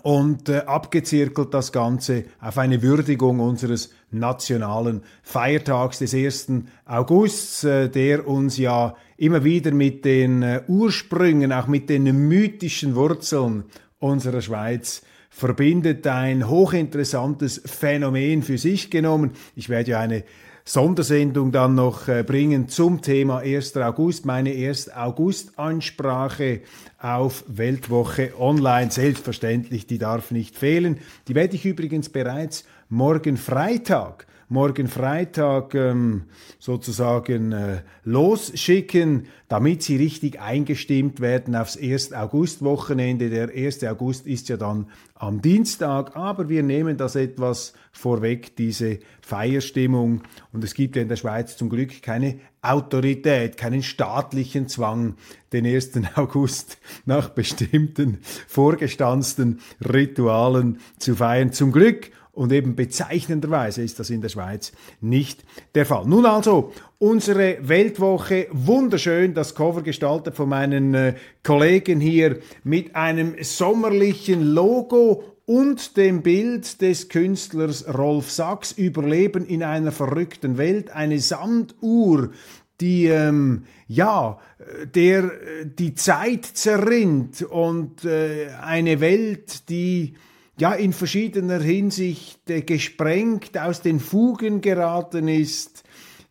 und 0.03 0.49
äh, 0.49 0.59
abgezirkelt 0.59 1.53
das 1.53 1.71
Ganze 1.71 2.25
auf 2.39 2.57
eine 2.57 2.81
Würdigung 2.81 3.39
unseres 3.39 3.93
nationalen 4.11 5.01
Feiertags 5.23 5.99
des 5.99 6.13
1. 6.13 6.63
Augusts, 6.85 7.63
äh, 7.63 7.89
der 7.89 8.27
uns 8.27 8.57
ja 8.57 8.95
immer 9.17 9.43
wieder 9.43 9.71
mit 9.71 10.05
den 10.05 10.41
äh, 10.41 10.63
Ursprüngen, 10.67 11.53
auch 11.53 11.67
mit 11.67 11.89
den 11.89 12.03
mythischen 12.27 12.95
Wurzeln 12.95 13.65
unserer 13.99 14.41
Schweiz 14.41 15.03
verbindet. 15.29 16.05
Ein 16.07 16.49
hochinteressantes 16.49 17.61
Phänomen 17.65 18.43
für 18.43 18.57
sich 18.57 18.89
genommen. 18.89 19.31
Ich 19.55 19.69
werde 19.69 19.91
ja 19.91 19.99
eine 19.99 20.23
Sondersendung 20.63 21.51
dann 21.51 21.75
noch 21.75 22.07
äh, 22.07 22.23
bringen 22.23 22.69
zum 22.69 23.01
Thema 23.01 23.39
1. 23.39 23.77
August, 23.77 24.25
meine 24.25 24.51
1. 24.51 24.93
August-Ansprache 24.93 26.61
auf 26.99 27.43
Weltwoche 27.47 28.33
Online. 28.39 28.91
Selbstverständlich, 28.91 29.87
die 29.87 29.97
darf 29.97 30.31
nicht 30.31 30.57
fehlen. 30.57 30.99
Die 31.27 31.35
werde 31.35 31.55
ich 31.55 31.65
übrigens 31.65 32.09
bereits 32.09 32.65
morgen 32.89 33.37
Freitag 33.37 34.27
morgen 34.51 34.89
Freitag 34.89 35.73
ähm, 35.75 36.23
sozusagen 36.59 37.53
äh, 37.53 37.83
losschicken, 38.03 39.27
damit 39.47 39.81
sie 39.81 39.95
richtig 39.95 40.41
eingestimmt 40.41 41.21
werden 41.21 41.55
aufs 41.55 41.77
1. 41.77 42.11
August-Wochenende. 42.11 43.29
Der 43.29 43.49
1. 43.49 43.85
August 43.85 44.27
ist 44.27 44.49
ja 44.49 44.57
dann 44.57 44.87
am 45.15 45.41
Dienstag, 45.41 46.17
aber 46.17 46.49
wir 46.49 46.63
nehmen 46.63 46.97
das 46.97 47.15
etwas 47.15 47.73
vorweg, 47.93 48.57
diese 48.57 48.99
Feierstimmung. 49.21 50.23
Und 50.51 50.65
es 50.65 50.73
gibt 50.73 50.97
ja 50.97 51.01
in 51.01 51.07
der 51.07 51.15
Schweiz 51.15 51.55
zum 51.55 51.69
Glück 51.69 52.01
keine 52.01 52.41
Autorität, 52.61 53.55
keinen 53.55 53.83
staatlichen 53.83 54.67
Zwang, 54.67 55.15
den 55.53 55.65
1. 55.65 55.91
August 56.15 56.77
nach 57.05 57.29
bestimmten 57.29 58.19
vorgestanzten 58.47 59.61
Ritualen 59.79 60.79
zu 60.99 61.15
feiern. 61.15 61.53
Zum 61.53 61.71
Glück 61.71 62.11
und 62.33 62.51
eben 62.51 62.75
bezeichnenderweise 62.75 63.81
ist 63.81 63.99
das 63.99 64.09
in 64.09 64.21
der 64.21 64.29
Schweiz 64.29 64.71
nicht 65.01 65.43
der 65.75 65.85
Fall. 65.85 66.05
Nun 66.05 66.25
also, 66.25 66.71
unsere 66.97 67.57
Weltwoche, 67.61 68.47
wunderschön, 68.51 69.33
das 69.33 69.55
Cover 69.55 69.81
gestaltet 69.81 70.35
von 70.35 70.49
meinen 70.49 70.93
äh, 70.93 71.15
Kollegen 71.43 71.99
hier 71.99 72.39
mit 72.63 72.95
einem 72.95 73.35
sommerlichen 73.41 74.53
Logo 74.53 75.23
und 75.45 75.97
dem 75.97 76.21
Bild 76.21 76.81
des 76.81 77.09
Künstlers 77.09 77.85
Rolf 77.93 78.31
Sachs, 78.31 78.71
Überleben 78.71 79.45
in 79.45 79.63
einer 79.63 79.91
verrückten 79.91 80.57
Welt, 80.57 80.91
eine 80.91 81.19
Sanduhr, 81.19 82.31
die 82.79 83.07
ähm, 83.07 83.65
ja 83.87 84.39
der 84.95 85.25
äh, 85.25 85.65
die 85.65 85.95
Zeit 85.95 86.45
zerrinnt 86.45 87.41
und 87.41 88.05
äh, 88.05 88.47
eine 88.61 89.01
Welt, 89.01 89.69
die 89.69 90.15
ja 90.61 90.73
in 90.73 90.93
verschiedener 90.93 91.59
Hinsicht 91.59 92.47
äh, 92.47 92.61
gesprengt 92.61 93.57
aus 93.57 93.81
den 93.81 93.99
Fugen 93.99 94.61
geraten 94.61 95.27
ist, 95.27 95.83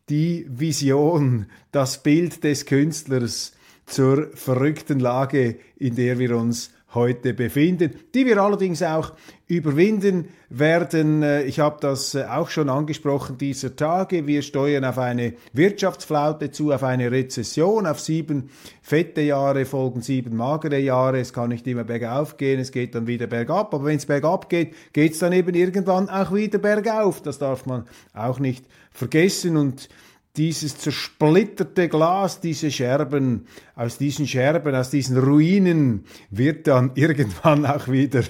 die 0.09 0.47
Vision, 0.49 1.47
das 1.73 2.05
Bild 2.05 2.45
des 2.45 2.65
Künstlers 2.65 3.53
zur 3.87 4.31
verrückten 4.35 5.01
Lage, 5.01 5.57
in 5.77 5.97
der 5.97 6.21
wir 6.21 6.37
uns 6.37 6.71
heute 6.95 7.35
befinden, 7.35 7.91
die 8.15 8.25
wir 8.25 8.41
allerdings 8.41 8.85
auch 8.85 9.15
überwinden 9.51 10.29
werden. 10.49 11.23
Äh, 11.23 11.43
ich 11.43 11.59
habe 11.59 11.79
das 11.81 12.15
äh, 12.15 12.25
auch 12.25 12.49
schon 12.49 12.69
angesprochen 12.69 13.37
dieser 13.37 13.75
Tage. 13.75 14.27
Wir 14.27 14.43
steuern 14.43 14.85
auf 14.85 14.99
eine 14.99 15.35
Wirtschaftsflaute 15.53 16.51
zu, 16.53 16.73
auf 16.73 16.85
eine 16.85 17.11
Rezession, 17.11 17.87
auf 17.87 18.01
sieben 18.01 18.51
fette 18.81 19.21
Jahre 19.21 19.65
folgen 19.65 20.03
sieben 20.03 20.37
magere 20.37 20.79
Jahre. 20.79 21.19
Es 21.19 21.33
kann 21.33 21.49
nicht 21.51 21.67
immer 21.67 21.85
bergauf 21.85 22.37
gehen, 22.37 22.61
es 22.61 22.71
geht 22.71 22.95
dann 22.95 23.07
wieder 23.07 23.27
bergab. 23.27 23.75
Aber 23.75 23.85
wenn 23.85 23.97
es 23.97 24.07
bergab 24.07 24.49
geht, 24.49 24.75
geht 24.93 25.13
es 25.13 25.19
dann 25.19 25.33
eben 25.33 25.55
irgendwann 25.55 26.09
auch 26.09 26.33
wieder 26.33 26.59
bergauf. 26.59 27.21
Das 27.23 27.39
darf 27.39 27.67
man 27.67 27.87
auch 28.15 28.39
nicht 28.39 28.65
vergessen 28.93 29.57
und 29.57 29.89
dieses 30.37 30.79
zersplitterte 30.79 31.89
Glas, 31.89 32.41
diese 32.41 32.71
Scherben, 32.71 33.47
aus 33.75 33.99
diesen 33.99 34.27
Scherben, 34.27 34.75
aus 34.75 34.91
diesen 34.91 35.19
Ruinen 35.19 36.05
wird 36.31 36.67
dann 36.67 36.93
irgendwann 36.95 37.67
auch 37.67 37.89
wieder, 37.89 38.23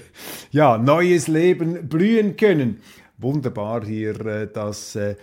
ja, 0.50 0.78
neues 0.78 1.28
Leben 1.28 1.88
blühen 1.88 2.36
können. 2.36 2.80
Wunderbar 3.18 3.84
hier 3.84 4.18
äh, 4.24 4.48
das 4.50 4.96
äh, 4.96 5.16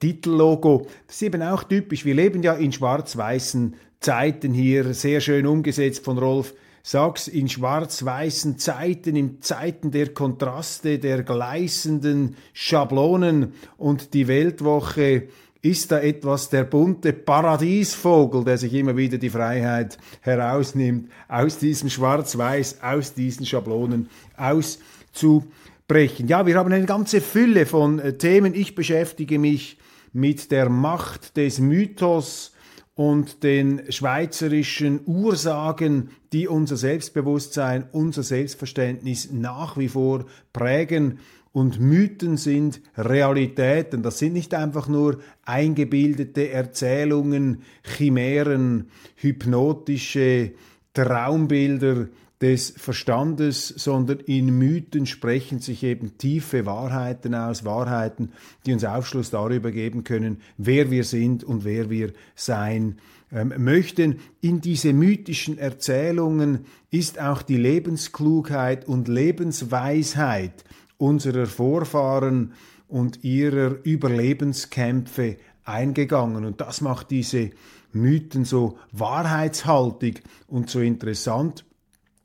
Titellogo. 0.00 0.88
Das 1.06 1.16
ist 1.16 1.22
eben 1.22 1.42
auch 1.42 1.62
typisch. 1.62 2.04
Wir 2.04 2.14
leben 2.14 2.42
ja 2.42 2.54
in 2.54 2.72
schwarz-weißen 2.72 3.76
Zeiten 4.00 4.54
hier, 4.54 4.94
sehr 4.94 5.20
schön 5.20 5.46
umgesetzt 5.46 6.04
von 6.04 6.18
Rolf 6.18 6.54
Sachs, 6.82 7.28
in 7.28 7.48
schwarz-weißen 7.50 8.56
Zeiten, 8.56 9.14
in 9.14 9.42
Zeiten 9.42 9.90
der 9.90 10.14
Kontraste, 10.14 10.98
der 10.98 11.22
gleißenden 11.22 12.36
Schablonen 12.54 13.52
und 13.76 14.14
die 14.14 14.26
Weltwoche 14.26 15.28
ist 15.60 15.90
da 15.90 16.00
etwas 16.00 16.50
der 16.50 16.64
bunte 16.64 17.12
Paradiesvogel, 17.12 18.44
der 18.44 18.58
sich 18.58 18.72
immer 18.74 18.96
wieder 18.96 19.18
die 19.18 19.30
Freiheit 19.30 19.98
herausnimmt, 20.20 21.10
aus 21.28 21.58
diesem 21.58 21.90
Schwarz-Weiß, 21.90 22.82
aus 22.82 23.14
diesen 23.14 23.44
Schablonen 23.44 24.08
auszubrechen? 24.36 26.28
Ja, 26.28 26.46
wir 26.46 26.56
haben 26.56 26.72
eine 26.72 26.86
ganze 26.86 27.20
Fülle 27.20 27.66
von 27.66 27.98
äh, 27.98 28.16
Themen. 28.16 28.54
Ich 28.54 28.74
beschäftige 28.74 29.38
mich 29.38 29.78
mit 30.12 30.50
der 30.50 30.68
Macht 30.68 31.36
des 31.36 31.58
Mythos 31.58 32.52
und 32.94 33.44
den 33.44 33.82
schweizerischen 33.90 35.00
Ursagen, 35.06 36.10
die 36.32 36.48
unser 36.48 36.76
Selbstbewusstsein, 36.76 37.84
unser 37.92 38.22
Selbstverständnis 38.22 39.30
nach 39.32 39.76
wie 39.76 39.88
vor 39.88 40.26
prägen 40.52 41.20
und 41.52 41.80
Mythen 41.80 42.36
sind 42.36 42.80
Realitäten. 42.96 44.02
Das 44.02 44.18
sind 44.18 44.32
nicht 44.32 44.54
einfach 44.54 44.88
nur 44.88 45.20
eingebildete 45.44 46.50
Erzählungen, 46.50 47.62
Chimären, 47.82 48.88
hypnotische 49.16 50.52
Traumbilder 50.94 52.08
des 52.40 52.70
Verstandes, 52.76 53.68
sondern 53.68 54.20
in 54.20 54.56
Mythen 54.56 55.06
sprechen 55.06 55.58
sich 55.58 55.82
eben 55.82 56.18
tiefe 56.18 56.66
Wahrheiten 56.66 57.34
aus, 57.34 57.64
Wahrheiten, 57.64 58.30
die 58.64 58.72
uns 58.72 58.84
Aufschluss 58.84 59.30
darüber 59.30 59.72
geben 59.72 60.04
können, 60.04 60.40
wer 60.56 60.90
wir 60.90 61.02
sind 61.02 61.42
und 61.42 61.64
wer 61.64 61.90
wir 61.90 62.12
sein 62.36 62.98
ähm, 63.32 63.52
möchten. 63.58 64.20
In 64.40 64.60
diese 64.60 64.92
mythischen 64.92 65.58
Erzählungen 65.58 66.66
ist 66.90 67.20
auch 67.20 67.42
die 67.42 67.56
Lebensklugheit 67.56 68.86
und 68.86 69.08
Lebensweisheit 69.08 70.64
unserer 70.98 71.46
Vorfahren 71.46 72.52
und 72.88 73.24
ihrer 73.24 73.76
Überlebenskämpfe 73.84 75.36
eingegangen. 75.64 76.44
Und 76.44 76.60
das 76.60 76.80
macht 76.80 77.10
diese 77.10 77.50
Mythen 77.92 78.44
so 78.44 78.78
wahrheitshaltig 78.92 80.22
und 80.46 80.70
so 80.70 80.80
interessant. 80.80 81.64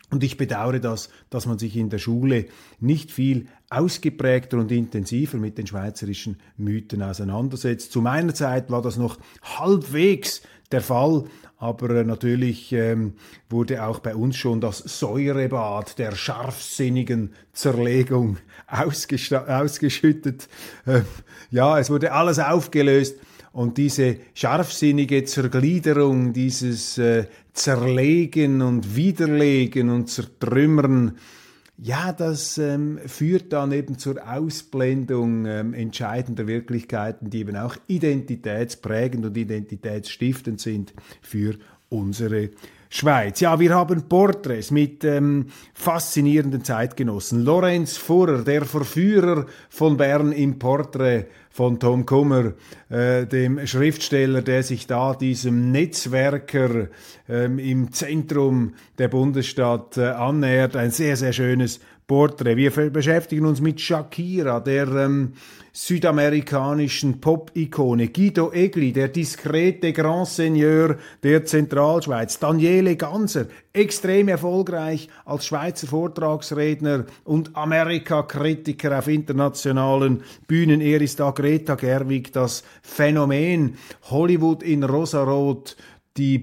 Und 0.09 0.23
ich 0.23 0.37
bedauere 0.37 0.79
das, 0.79 1.09
dass 1.31 1.47
man 1.47 1.57
sich 1.57 1.75
in 1.75 1.89
der 1.89 1.97
Schule 1.97 2.45
nicht 2.79 3.11
viel 3.11 3.47
ausgeprägter 3.71 4.59
und 4.59 4.71
intensiver 4.71 5.37
mit 5.37 5.57
den 5.57 5.65
schweizerischen 5.65 6.37
Mythen 6.55 7.01
auseinandersetzt. 7.01 7.91
Zu 7.91 8.01
meiner 8.01 8.35
Zeit 8.35 8.69
war 8.69 8.83
das 8.83 8.97
noch 8.97 9.17
halbwegs 9.41 10.43
der 10.73 10.81
Fall, 10.81 11.23
aber 11.57 11.91
äh, 11.91 12.03
natürlich 12.03 12.73
ähm, 12.73 13.13
wurde 13.49 13.85
auch 13.85 13.99
bei 13.99 14.15
uns 14.15 14.35
schon 14.35 14.59
das 14.59 14.79
Säurebad 14.79 15.97
der 15.97 16.13
scharfsinnigen 16.13 17.33
Zerlegung 17.53 18.37
ausgeschüttet. 18.67 20.49
Äh, 20.85 21.01
ja, 21.51 21.79
es 21.79 21.89
wurde 21.89 22.11
alles 22.11 22.39
aufgelöst 22.39 23.17
und 23.53 23.77
diese 23.77 24.17
scharfsinnige 24.33 25.23
Zergliederung, 25.23 26.33
dieses 26.33 26.97
äh, 26.97 27.27
Zerlegen 27.53 28.61
und 28.61 28.95
Widerlegen 28.95 29.91
und 29.91 30.09
Zertrümmern, 30.09 31.17
ja, 31.77 32.13
das 32.13 32.57
ähm, 32.57 32.99
führt 33.05 33.51
dann 33.51 33.71
eben 33.71 33.97
zur 33.97 34.27
Ausblendung 34.27 35.45
ähm, 35.45 35.73
entscheidender 35.73 36.45
Wirklichkeiten, 36.47 37.29
die 37.29 37.39
eben 37.39 37.55
auch 37.55 37.75
identitätsprägend 37.87 39.25
und 39.25 39.35
identitätsstiftend 39.35 40.61
sind 40.61 40.93
für 41.21 41.55
unsere 41.89 42.51
Schweiz. 42.95 43.39
Ja, 43.39 43.59
wir 43.59 43.73
haben 43.73 44.07
Porträts 44.07 44.69
mit 44.69 45.03
ähm, 45.03 45.47
faszinierenden 45.73 46.63
Zeitgenossen. 46.63 47.43
Lorenz 47.43 47.97
Furrer, 47.97 48.43
der 48.43 48.65
Verführer 48.65 49.47
von 49.67 49.97
Bern 49.97 50.31
im 50.31 50.59
Porträt 50.59 51.25
von 51.49 51.79
Tom 51.79 52.05
Kummer, 52.05 52.53
äh, 52.89 53.25
dem 53.25 53.65
Schriftsteller, 53.65 54.43
der 54.43 54.61
sich 54.61 54.85
da 54.85 55.15
diesem 55.15 55.71
Netzwerker 55.71 56.89
ähm, 57.27 57.57
im 57.57 57.91
Zentrum 57.91 58.75
der 58.99 59.07
Bundesstadt 59.07 59.97
äh, 59.97 60.09
annähert. 60.09 60.75
Ein 60.75 60.91
sehr, 60.91 61.17
sehr 61.17 61.33
schönes 61.33 61.79
Porträt. 62.07 62.57
Wir 62.57 62.71
beschäftigen 62.89 63.45
uns 63.45 63.61
mit 63.61 63.79
Shakira, 63.79 64.59
der 64.59 64.87
ähm, 64.87 65.33
südamerikanischen 65.71 67.19
Pop-Ikone, 67.19 68.09
Guido 68.09 68.51
Egli, 68.51 68.93
der 68.93 69.07
diskrete 69.07 69.91
Grand 69.91 70.27
Seigneur 70.27 70.97
der 71.23 71.45
Zentralschweiz, 71.45 72.37
Daniele 72.37 72.95
Ganser, 72.95 73.47
extrem 73.73 74.27
erfolgreich 74.27 75.07
als 75.25 75.47
Schweizer 75.47 75.87
Vortragsredner 75.87 77.05
und 77.23 77.55
Amerika-Kritiker 77.55 78.99
auf 78.99 79.07
internationalen 79.07 80.21
Bühnen. 80.45 80.79
Er 80.79 81.01
ist 81.01 81.19
da 81.19 81.31
Greta 81.31 81.73
Gerwig, 81.73 82.31
das 82.33 82.63
Phänomen 82.83 83.77
Hollywood 84.11 84.61
in 84.61 84.83
Rosarot, 84.83 85.75
die 86.17 86.37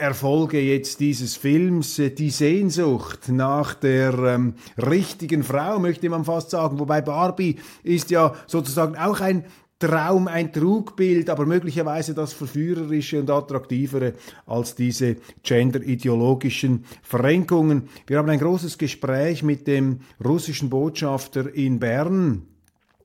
Barbie-Erfolge 0.00 0.60
jetzt 0.60 0.98
dieses 1.00 1.36
Films, 1.36 1.98
äh, 1.98 2.10
die 2.10 2.30
Sehnsucht 2.30 3.28
nach 3.28 3.74
der 3.74 4.14
ähm, 4.14 4.54
richtigen 4.78 5.42
Frau, 5.42 5.78
möchte 5.78 6.08
man 6.08 6.24
fast 6.24 6.50
sagen. 6.50 6.78
Wobei 6.78 7.02
Barbie 7.02 7.56
ist 7.82 8.10
ja 8.10 8.34
sozusagen 8.46 8.96
auch 8.96 9.20
ein 9.20 9.44
Traum, 9.78 10.26
ein 10.26 10.52
Trugbild, 10.52 11.28
aber 11.28 11.44
möglicherweise 11.44 12.14
das 12.14 12.32
verführerische 12.32 13.20
und 13.20 13.30
attraktivere 13.30 14.14
als 14.46 14.74
diese 14.74 15.16
genderideologischen 15.42 16.84
Verrenkungen. 17.02 17.88
Wir 18.06 18.18
haben 18.18 18.30
ein 18.30 18.40
großes 18.40 18.78
Gespräch 18.78 19.42
mit 19.42 19.66
dem 19.66 20.00
russischen 20.24 20.70
Botschafter 20.70 21.54
in 21.54 21.78
Bern, 21.78 22.46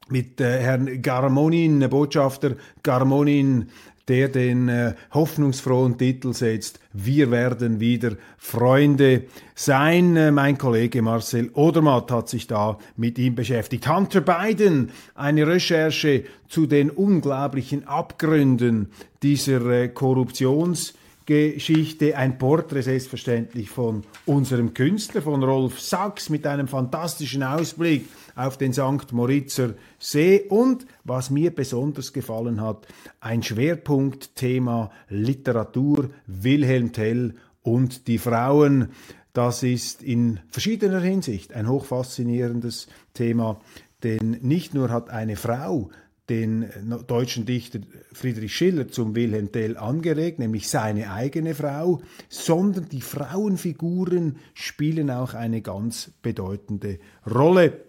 mit 0.09 0.39
äh, 0.39 0.59
Herrn 0.59 1.01
Garmonin, 1.01 1.89
Botschafter 1.89 2.55
Garmonin 2.83 3.69
der 4.07 4.29
den 4.29 4.69
äh, 4.69 4.93
hoffnungsfrohen 5.13 5.97
Titel 5.97 6.33
setzt, 6.33 6.79
wir 6.93 7.31
werden 7.31 7.79
wieder 7.79 8.11
Freunde 8.37 9.23
sein. 9.55 10.15
Äh, 10.15 10.31
mein 10.31 10.57
Kollege 10.57 11.01
Marcel 11.01 11.49
Odermatt 11.53 12.11
hat 12.11 12.29
sich 12.29 12.47
da 12.47 12.77
mit 12.95 13.17
ihm 13.17 13.35
beschäftigt. 13.35 13.87
Hunter 13.87 14.21
Biden, 14.21 14.91
eine 15.15 15.47
Recherche 15.47 16.25
zu 16.47 16.67
den 16.67 16.89
unglaublichen 16.89 17.87
Abgründen 17.87 18.91
dieser 19.21 19.65
äh, 19.65 19.87
Korruptions- 19.87 20.93
Geschichte, 21.25 22.15
ein 22.15 22.37
Porträt 22.37 22.83
selbstverständlich 22.83 23.69
von 23.69 24.03
unserem 24.25 24.73
Künstler, 24.73 25.21
von 25.21 25.43
Rolf 25.43 25.79
Sachs 25.79 26.29
mit 26.29 26.45
einem 26.45 26.67
fantastischen 26.67 27.41
Ausblick 27.41 28.05
auf 28.35 28.57
den 28.57 28.73
St. 28.73 29.11
Moritzer 29.11 29.73
See 29.97 30.45
und, 30.49 30.85
was 31.03 31.31
mir 31.31 31.53
besonders 31.53 32.13
gefallen 32.13 32.61
hat, 32.61 32.87
ein 33.19 33.41
Schwerpunktthema 33.41 34.91
Literatur, 35.09 36.09
Wilhelm 36.27 36.91
Tell 36.91 37.33
und 37.63 38.07
die 38.07 38.19
Frauen. 38.19 38.89
Das 39.33 39.63
ist 39.63 40.03
in 40.03 40.39
verschiedener 40.49 41.01
Hinsicht 41.01 41.53
ein 41.53 41.67
hochfaszinierendes 41.67 42.87
Thema, 43.13 43.59
denn 44.03 44.37
nicht 44.41 44.73
nur 44.73 44.89
hat 44.89 45.09
eine 45.09 45.35
Frau 45.35 45.89
den 46.29 46.65
deutschen 47.07 47.45
Dichter 47.45 47.79
Friedrich 48.11 48.55
Schiller 48.55 48.87
zum 48.87 49.15
Wilhelm 49.15 49.51
Tell 49.51 49.77
angeregt, 49.77 50.39
nämlich 50.39 50.69
seine 50.69 51.11
eigene 51.11 51.53
Frau, 51.53 52.01
sondern 52.29 52.89
die 52.89 53.01
Frauenfiguren 53.01 54.37
spielen 54.53 55.11
auch 55.11 55.33
eine 55.33 55.61
ganz 55.61 56.11
bedeutende 56.21 56.99
Rolle. 57.29 57.81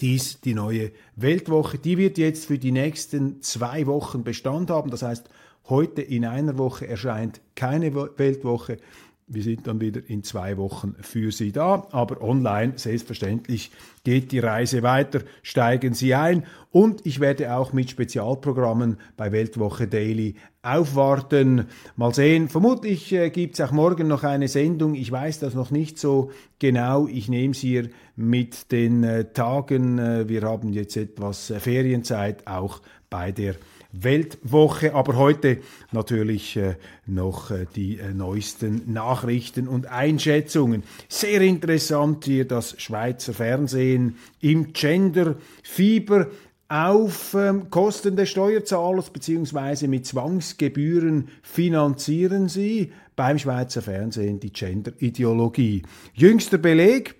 Dies 0.00 0.40
die 0.40 0.54
neue 0.54 0.92
Weltwoche. 1.16 1.78
Die 1.78 1.98
wird 1.98 2.18
jetzt 2.18 2.46
für 2.46 2.58
die 2.58 2.72
nächsten 2.72 3.42
zwei 3.42 3.86
Wochen 3.86 4.24
Bestand 4.24 4.70
haben. 4.70 4.90
Das 4.90 5.02
heißt, 5.02 5.28
heute 5.68 6.02
in 6.02 6.24
einer 6.24 6.58
Woche 6.58 6.86
erscheint 6.86 7.40
keine 7.54 7.94
Weltwoche. 7.94 8.78
Wir 9.26 9.42
sind 9.42 9.66
dann 9.66 9.80
wieder 9.80 10.02
in 10.06 10.22
zwei 10.22 10.58
Wochen 10.58 10.96
für 11.00 11.32
Sie 11.32 11.50
da, 11.50 11.86
aber 11.92 12.20
online 12.20 12.74
selbstverständlich 12.76 13.70
geht 14.04 14.32
die 14.32 14.38
Reise 14.38 14.82
weiter. 14.82 15.20
Steigen 15.42 15.94
Sie 15.94 16.14
ein 16.14 16.44
und 16.70 17.06
ich 17.06 17.20
werde 17.20 17.54
auch 17.54 17.72
mit 17.72 17.88
Spezialprogrammen 17.88 18.98
bei 19.16 19.32
Weltwoche 19.32 19.88
Daily 19.88 20.34
aufwarten. 20.60 21.68
Mal 21.96 22.12
sehen, 22.12 22.50
vermutlich 22.50 23.14
äh, 23.14 23.30
gibt 23.30 23.54
es 23.54 23.62
auch 23.62 23.72
morgen 23.72 24.08
noch 24.08 24.24
eine 24.24 24.48
Sendung. 24.48 24.94
Ich 24.94 25.10
weiß 25.10 25.38
das 25.38 25.54
noch 25.54 25.70
nicht 25.70 25.98
so 25.98 26.30
genau. 26.58 27.06
Ich 27.06 27.30
nehme 27.30 27.52
es 27.52 27.60
hier 27.60 27.88
mit 28.16 28.72
den 28.72 29.04
äh, 29.04 29.32
Tagen. 29.32 29.98
Äh, 29.98 30.28
wir 30.28 30.42
haben 30.42 30.74
jetzt 30.74 30.98
etwas 30.98 31.48
äh, 31.48 31.60
Ferienzeit 31.60 32.46
auch 32.46 32.82
bei 33.08 33.32
der 33.32 33.54
Weltwoche. 34.00 34.94
Aber 34.94 35.16
heute 35.16 35.58
natürlich 35.92 36.56
äh, 36.56 36.76
noch 37.06 37.50
äh, 37.50 37.66
die 37.74 37.98
äh, 37.98 38.12
neuesten 38.12 38.92
Nachrichten 38.92 39.68
und 39.68 39.86
Einschätzungen. 39.86 40.82
Sehr 41.08 41.40
interessant 41.40 42.24
hier 42.24 42.46
das 42.46 42.80
Schweizer 42.80 43.34
Fernsehen 43.34 44.16
im 44.40 44.72
Gender-Fieber 44.72 46.28
auf 46.68 47.34
ähm, 47.34 47.70
Kosten 47.70 48.16
des 48.16 48.30
Steuerzahlers 48.30 49.10
beziehungsweise 49.10 49.86
mit 49.86 50.06
Zwangsgebühren 50.06 51.28
finanzieren 51.42 52.48
sie 52.48 52.92
beim 53.16 53.38
Schweizer 53.38 53.82
Fernsehen 53.82 54.40
die 54.40 54.52
Gender-Ideologie. 54.52 55.82
Jüngster 56.14 56.58
Beleg, 56.58 57.14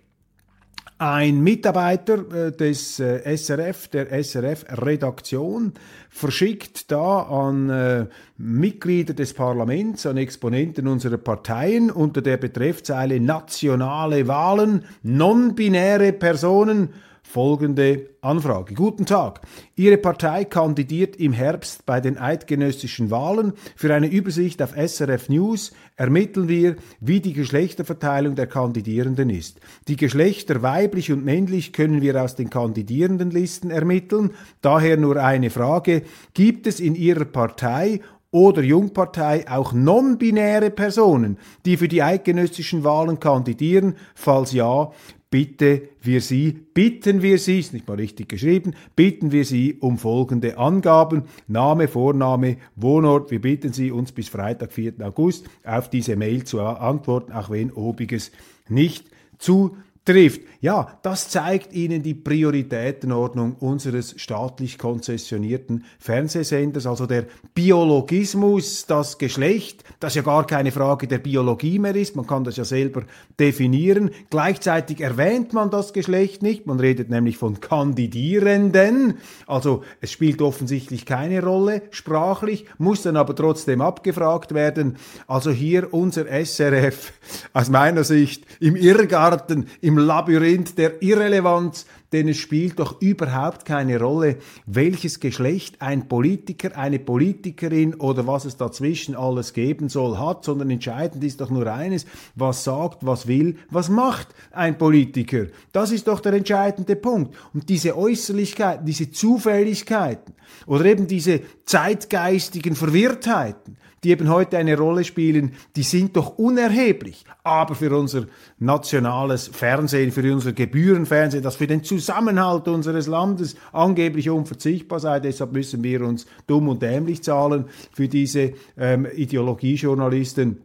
ein 0.98 1.40
Mitarbeiter 1.40 2.46
äh, 2.48 2.52
des 2.52 3.00
äh, 3.00 3.36
SRF, 3.36 3.88
der 3.88 4.12
SRF-Redaktion, 4.12 5.72
verschickt 6.08 6.90
da 6.92 7.22
an 7.22 7.68
äh, 7.68 8.06
Mitglieder 8.38 9.14
des 9.14 9.34
Parlaments, 9.34 10.06
an 10.06 10.16
Exponenten 10.16 10.86
unserer 10.86 11.18
Parteien. 11.18 11.90
Unter 11.90 12.22
der 12.22 12.36
Betreffzeile 12.36 13.18
nationale 13.20 14.28
Wahlen, 14.28 14.84
non-binäre 15.02 16.12
Personen 16.12 16.90
folgende 17.34 18.10
Anfrage. 18.20 18.74
Guten 18.74 19.06
Tag. 19.06 19.40
Ihre 19.74 19.96
Partei 19.96 20.44
kandidiert 20.44 21.16
im 21.16 21.32
Herbst 21.32 21.84
bei 21.84 22.00
den 22.00 22.16
eidgenössischen 22.16 23.10
Wahlen. 23.10 23.54
Für 23.74 23.92
eine 23.92 24.06
Übersicht 24.06 24.62
auf 24.62 24.74
SRF 24.76 25.28
News 25.28 25.72
ermitteln 25.96 26.46
wir, 26.46 26.76
wie 27.00 27.18
die 27.18 27.32
Geschlechterverteilung 27.32 28.36
der 28.36 28.46
Kandidierenden 28.46 29.30
ist. 29.30 29.58
Die 29.88 29.96
Geschlechter 29.96 30.62
weiblich 30.62 31.10
und 31.10 31.24
männlich 31.24 31.72
können 31.72 32.02
wir 32.02 32.22
aus 32.22 32.36
den 32.36 32.50
Kandidierendenlisten 32.50 33.72
ermitteln. 33.72 34.30
Daher 34.60 34.96
nur 34.96 35.16
eine 35.16 35.50
Frage. 35.50 36.02
Gibt 36.34 36.68
es 36.68 36.78
in 36.78 36.94
Ihrer 36.94 37.24
Partei 37.24 38.00
oder 38.30 38.62
Jungpartei 38.62 39.48
auch 39.48 39.72
non-binäre 39.72 40.70
Personen, 40.70 41.38
die 41.66 41.76
für 41.76 41.88
die 41.88 42.02
eidgenössischen 42.04 42.84
Wahlen 42.84 43.18
kandidieren? 43.18 43.96
Falls 44.14 44.52
ja, 44.52 44.92
bitte 45.34 45.88
wir 46.00 46.20
Sie, 46.20 46.52
bitten 46.52 47.20
wir 47.20 47.38
Sie, 47.38 47.58
ist 47.58 47.72
nicht 47.72 47.88
mal 47.88 47.96
richtig 47.96 48.28
geschrieben, 48.28 48.72
bitten 48.94 49.32
wir 49.32 49.44
Sie 49.44 49.76
um 49.80 49.98
folgende 49.98 50.58
Angaben, 50.58 51.24
Name, 51.48 51.88
Vorname, 51.88 52.58
Wohnort. 52.76 53.32
Wir 53.32 53.40
bitten 53.40 53.72
Sie, 53.72 53.90
uns 53.90 54.12
bis 54.12 54.28
Freitag, 54.28 54.72
4. 54.72 54.92
August 55.00 55.46
auf 55.64 55.90
diese 55.90 56.14
Mail 56.14 56.44
zu 56.44 56.60
antworten, 56.60 57.32
auch 57.32 57.50
wenn 57.50 57.72
obiges 57.72 58.30
nicht 58.68 59.06
zu 59.38 59.76
trifft. 60.04 60.42
Ja, 60.60 60.98
das 61.02 61.28
zeigt 61.28 61.72
Ihnen 61.74 62.02
die 62.02 62.14
Prioritätenordnung 62.14 63.56
unseres 63.56 64.14
staatlich 64.16 64.78
konzessionierten 64.78 65.84
Fernsehsenders, 65.98 66.86
also 66.86 67.06
der 67.06 67.26
Biologismus, 67.54 68.86
das 68.86 69.18
Geschlecht, 69.18 69.84
das 70.00 70.14
ja 70.14 70.22
gar 70.22 70.46
keine 70.46 70.72
Frage 70.72 71.06
der 71.06 71.18
Biologie 71.18 71.78
mehr 71.78 71.94
ist, 71.94 72.16
man 72.16 72.26
kann 72.26 72.44
das 72.44 72.56
ja 72.56 72.64
selber 72.64 73.02
definieren. 73.38 74.10
Gleichzeitig 74.30 75.00
erwähnt 75.00 75.52
man 75.52 75.70
das 75.70 75.92
Geschlecht 75.92 76.42
nicht, 76.42 76.66
man 76.66 76.80
redet 76.80 77.10
nämlich 77.10 77.36
von 77.36 77.60
Kandidierenden, 77.60 79.18
also 79.46 79.82
es 80.00 80.12
spielt 80.12 80.40
offensichtlich 80.40 81.04
keine 81.04 81.42
Rolle 81.42 81.82
sprachlich, 81.90 82.64
muss 82.78 83.02
dann 83.02 83.16
aber 83.16 83.36
trotzdem 83.36 83.82
abgefragt 83.82 84.54
werden. 84.54 84.96
Also 85.26 85.50
hier 85.50 85.92
unser 85.92 86.24
SRF 86.26 87.12
aus 87.52 87.68
meiner 87.68 88.04
Sicht 88.04 88.46
im 88.60 88.76
Irrgarten, 88.76 89.66
im 89.82 89.93
im 89.94 89.98
Labyrinth 89.98 90.76
der 90.76 91.02
Irrelevanz, 91.02 91.86
denn 92.12 92.26
es 92.26 92.38
spielt 92.38 92.80
doch 92.80 93.00
überhaupt 93.00 93.64
keine 93.64 94.00
Rolle, 94.00 94.38
welches 94.66 95.20
Geschlecht 95.20 95.80
ein 95.80 96.08
Politiker, 96.08 96.76
eine 96.76 96.98
Politikerin 96.98 97.94
oder 97.94 98.26
was 98.26 98.44
es 98.44 98.56
dazwischen 98.56 99.14
alles 99.14 99.52
geben 99.52 99.88
soll 99.88 100.18
hat, 100.18 100.44
sondern 100.44 100.70
entscheidend 100.70 101.22
ist 101.22 101.40
doch 101.40 101.48
nur 101.48 101.72
eines, 101.72 102.06
was 102.34 102.64
sagt, 102.64 103.06
was 103.06 103.28
will, 103.28 103.56
was 103.70 103.88
macht 103.88 104.34
ein 104.50 104.78
Politiker. 104.78 105.46
Das 105.70 105.92
ist 105.92 106.08
doch 106.08 106.18
der 106.18 106.32
entscheidende 106.32 106.96
Punkt. 106.96 107.36
Und 107.52 107.68
diese 107.68 107.96
Äußerlichkeiten, 107.96 108.84
diese 108.84 109.12
Zufälligkeiten 109.12 110.34
oder 110.66 110.86
eben 110.86 111.06
diese 111.06 111.40
zeitgeistigen 111.66 112.74
Verwirrtheiten, 112.74 113.76
die 114.04 114.10
eben 114.10 114.28
heute 114.28 114.58
eine 114.58 114.76
Rolle 114.76 115.02
spielen, 115.04 115.52
die 115.76 115.82
sind 115.82 116.16
doch 116.16 116.38
unerheblich. 116.38 117.24
Aber 117.42 117.74
für 117.74 117.96
unser 117.96 118.26
nationales 118.58 119.48
Fernsehen, 119.48 120.12
für 120.12 120.32
unser 120.32 120.52
Gebührenfernsehen, 120.52 121.42
das 121.42 121.56
für 121.56 121.66
den 121.66 121.82
Zusammenhalt 121.82 122.68
unseres 122.68 123.06
Landes 123.06 123.56
angeblich 123.72 124.30
unverzichtbar 124.30 125.00
sei, 125.00 125.20
deshalb 125.20 125.52
müssen 125.52 125.82
wir 125.82 126.02
uns 126.02 126.26
dumm 126.46 126.68
und 126.68 126.82
dämlich 126.82 127.22
zahlen 127.22 127.66
für 127.92 128.08
diese 128.08 128.52
ähm, 128.76 129.06
Ideologiejournalisten 129.14 130.58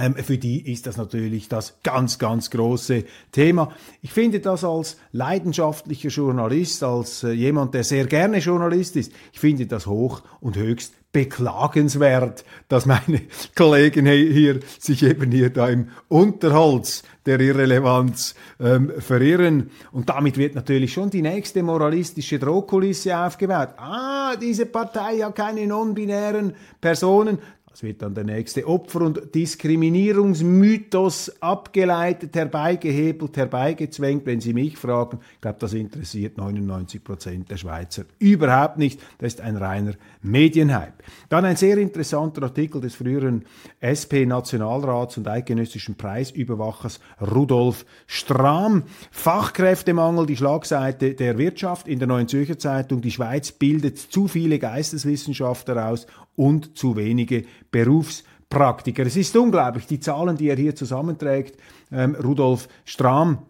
ähm, 0.00 0.14
für 0.16 0.38
die 0.38 0.72
ist 0.72 0.86
das 0.86 0.96
natürlich 0.96 1.48
das 1.48 1.78
ganz, 1.82 2.18
ganz 2.18 2.50
große 2.50 3.04
Thema. 3.32 3.72
Ich 4.02 4.12
finde 4.12 4.40
das 4.40 4.64
als 4.64 4.96
leidenschaftlicher 5.12 6.08
Journalist, 6.08 6.82
als 6.82 7.22
äh, 7.22 7.30
jemand, 7.32 7.74
der 7.74 7.84
sehr 7.84 8.06
gerne 8.06 8.38
Journalist 8.38 8.96
ist, 8.96 9.12
ich 9.32 9.38
finde 9.38 9.66
das 9.66 9.86
hoch 9.86 10.22
und 10.40 10.56
höchst 10.56 10.94
beklagenswert, 11.12 12.44
dass 12.68 12.86
meine 12.86 13.22
Kollegen 13.56 14.06
hier 14.06 14.60
sich 14.78 15.02
eben 15.02 15.30
hier 15.30 15.50
da 15.50 15.68
im 15.68 15.88
Unterholz 16.08 17.02
der 17.26 17.40
Irrelevanz 17.40 18.34
ähm, 18.60 18.92
verirren. 18.98 19.70
Und 19.92 20.08
damit 20.08 20.38
wird 20.38 20.54
natürlich 20.54 20.92
schon 20.92 21.10
die 21.10 21.22
nächste 21.22 21.62
moralistische 21.62 22.38
Drohkulisse 22.38 23.16
aufgebaut. 23.18 23.70
Ah, 23.76 24.36
diese 24.36 24.66
Partei 24.66 25.18
hat 25.18 25.34
keine 25.34 25.66
non-binären 25.66 26.54
Personen. 26.80 27.38
Das 27.80 27.86
wird 27.86 28.02
dann 28.02 28.12
der 28.12 28.24
nächste 28.24 28.68
Opfer- 28.68 29.00
und 29.00 29.34
Diskriminierungsmythos 29.34 31.40
abgeleitet, 31.40 32.36
herbeigehebelt, 32.36 33.38
herbeigezwängt. 33.38 34.26
Wenn 34.26 34.42
Sie 34.42 34.52
mich 34.52 34.76
fragen, 34.76 35.20
ich 35.36 35.40
glaube, 35.40 35.60
das 35.60 35.72
interessiert 35.72 36.36
99 36.36 37.02
Prozent 37.02 37.50
der 37.50 37.56
Schweizer 37.56 38.02
überhaupt 38.18 38.76
nicht. 38.76 39.00
Das 39.16 39.32
ist 39.32 39.40
ein 39.40 39.56
reiner 39.56 39.94
Medienhype. 40.20 40.92
Dann 41.30 41.46
ein 41.46 41.56
sehr 41.56 41.78
interessanter 41.78 42.42
Artikel 42.42 42.82
des 42.82 42.96
früheren 42.96 43.46
SP-Nationalrats 43.80 45.16
und 45.16 45.26
eidgenössischen 45.26 45.94
Preisüberwachers 45.94 47.00
Rudolf 47.34 47.86
Strahm. 48.06 48.82
Fachkräftemangel, 49.10 50.26
die 50.26 50.36
Schlagseite 50.36 51.14
der 51.14 51.38
Wirtschaft 51.38 51.88
in 51.88 51.98
der 51.98 52.08
Neuen 52.08 52.28
Zürcher 52.28 52.58
Zeitung. 52.58 53.00
Die 53.00 53.10
Schweiz 53.10 53.52
bildet 53.52 53.96
zu 53.96 54.28
viele 54.28 54.58
Geisteswissenschaftler 54.58 55.88
aus 55.88 56.06
und 56.40 56.78
zu 56.78 56.96
wenige 56.96 57.44
Berufspraktiker. 57.70 59.04
Es 59.04 59.14
ist 59.14 59.36
unglaublich, 59.36 59.86
die 59.86 60.00
Zahlen, 60.00 60.38
die 60.38 60.48
er 60.48 60.56
hier 60.56 60.74
zusammenträgt, 60.74 61.60
ähm, 61.92 62.14
Rudolf 62.14 62.66
Strahm, 62.86 63.40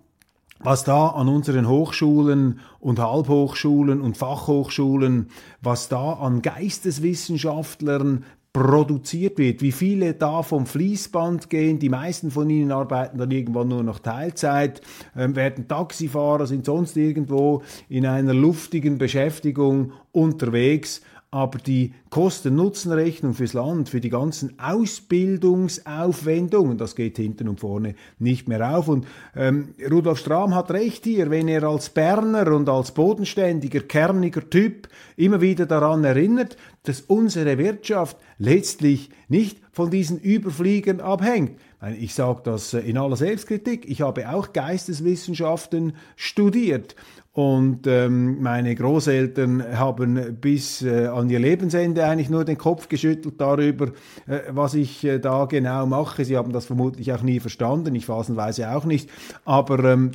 was 0.59 0.83
da 0.83 1.07
an 1.07 1.29
unseren 1.29 1.69
Hochschulen 1.69 2.59
und 2.81 2.99
Halbhochschulen 2.99 4.01
und 4.01 4.17
Fachhochschulen, 4.17 5.29
was 5.63 5.89
da 5.89 6.15
an 6.15 6.43
Geisteswissenschaftlern 6.43 8.25
produziert 8.53 9.39
wird, 9.39 9.63
wie 9.63 9.71
viele 9.71 10.15
da 10.15 10.43
vom 10.43 10.67
Fließband 10.67 11.49
gehen, 11.49 11.79
die 11.79 11.91
meisten 11.91 12.33
von 12.33 12.51
ihnen 12.51 12.73
arbeiten 12.73 13.19
dann 13.19 13.31
irgendwann 13.31 13.69
nur 13.69 13.85
noch 13.85 14.01
Teilzeit, 14.01 14.81
äh, 15.15 15.33
werden 15.37 15.69
Taxifahrer, 15.69 16.49
sind 16.49 16.65
sonst 16.65 16.97
irgendwo 16.97 17.63
in 17.89 18.05
einer 18.05 18.35
luftigen 18.35 18.99
Beschäftigung 18.99 19.93
unterwegs. 20.11 21.03
Aber 21.31 21.59
die 21.59 21.95
Kosten-Nutzen-Rechnung 22.11 23.35
fürs 23.35 23.53
Land, 23.53 23.89
für 23.89 24.01
die 24.01 24.11
ganzen 24.11 24.59
Ausbildungsaufwendungen, 24.59 26.77
das 26.77 26.97
geht 26.97 27.17
hinten 27.17 27.49
und 27.49 27.61
vorne 27.61 27.95
nicht 28.19 28.49
mehr 28.49 28.77
auf. 28.77 28.89
Und 28.89 29.07
ähm, 29.37 29.75
Rudolf 29.89 30.19
Strahm 30.19 30.53
hat 30.55 30.73
recht 30.73 31.05
hier, 31.05 31.31
wenn 31.31 31.47
er 31.47 31.63
als 31.63 31.91
Berner 31.91 32.53
und 32.53 32.69
als 32.69 32.91
bodenständiger, 32.93 33.79
kerniger 33.81 34.51
Typ 34.51 34.89
immer 35.17 35.41
wieder 35.41 35.67
daran 35.67 36.03
erinnert, 36.03 36.57
dass 36.83 37.03
unsere 37.03 37.59
Wirtschaft 37.59 38.17
letztlich 38.39 39.11
nicht 39.29 39.59
von 39.71 39.91
diesen 39.91 40.19
Überfliegern 40.19 41.01
abhängt. 41.01 41.61
Ich 41.99 42.15
sage 42.15 42.41
das 42.45 42.75
äh, 42.75 42.81
in 42.81 42.99
aller 42.99 43.17
Selbstkritik. 43.17 43.89
Ich 43.89 44.03
habe 44.03 44.29
auch 44.29 44.53
Geisteswissenschaften 44.53 45.95
studiert 46.17 46.95
und 47.33 47.87
ähm, 47.87 48.43
meine 48.43 48.75
Großeltern 48.75 49.79
haben 49.79 50.37
bis 50.41 50.83
äh, 50.83 51.07
an 51.07 51.31
ihr 51.31 51.39
Lebensende 51.39 52.00
eigentlich 52.05 52.31
nur 52.31 52.45
den 52.45 52.59
Kopf 52.59 52.89
geschüttelt 52.89 53.41
darüber, 53.41 53.89
äh, 54.27 54.41
was 54.51 54.75
ich 54.75 55.05
äh, 55.05 55.19
da 55.19 55.45
genau 55.45 55.87
mache. 55.87 56.25
Sie 56.25 56.37
haben 56.37 56.53
das 56.53 56.67
vermutlich 56.67 57.13
auch 57.13 57.23
nie 57.23 57.41
verstanden, 57.41 57.95
ich 57.95 58.07
phasenweise 58.07 58.75
auch 58.75 58.85
nicht. 58.85 59.11
Aber 59.45 59.85
ähm, 59.85 60.13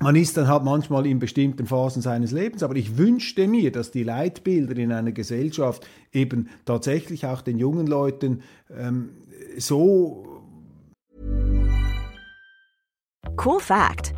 man 0.00 0.14
ist 0.14 0.36
dann 0.36 0.48
halt 0.48 0.62
manchmal 0.62 1.06
in 1.06 1.18
bestimmten 1.18 1.66
Phasen 1.66 2.02
seines 2.02 2.30
Lebens, 2.30 2.62
aber 2.62 2.76
ich 2.76 2.96
wünschte 2.96 3.48
mir, 3.48 3.72
dass 3.72 3.90
die 3.90 4.04
Leitbilder 4.04 4.76
in 4.76 4.92
einer 4.92 5.12
Gesellschaft 5.12 5.86
eben 6.12 6.48
tatsächlich 6.64 7.26
auch 7.26 7.42
den 7.42 7.58
jungen 7.58 7.86
Leuten 7.86 8.42
ähm, 8.70 9.10
so 9.56 10.24
Cool 13.36 13.60
fact 13.60 14.17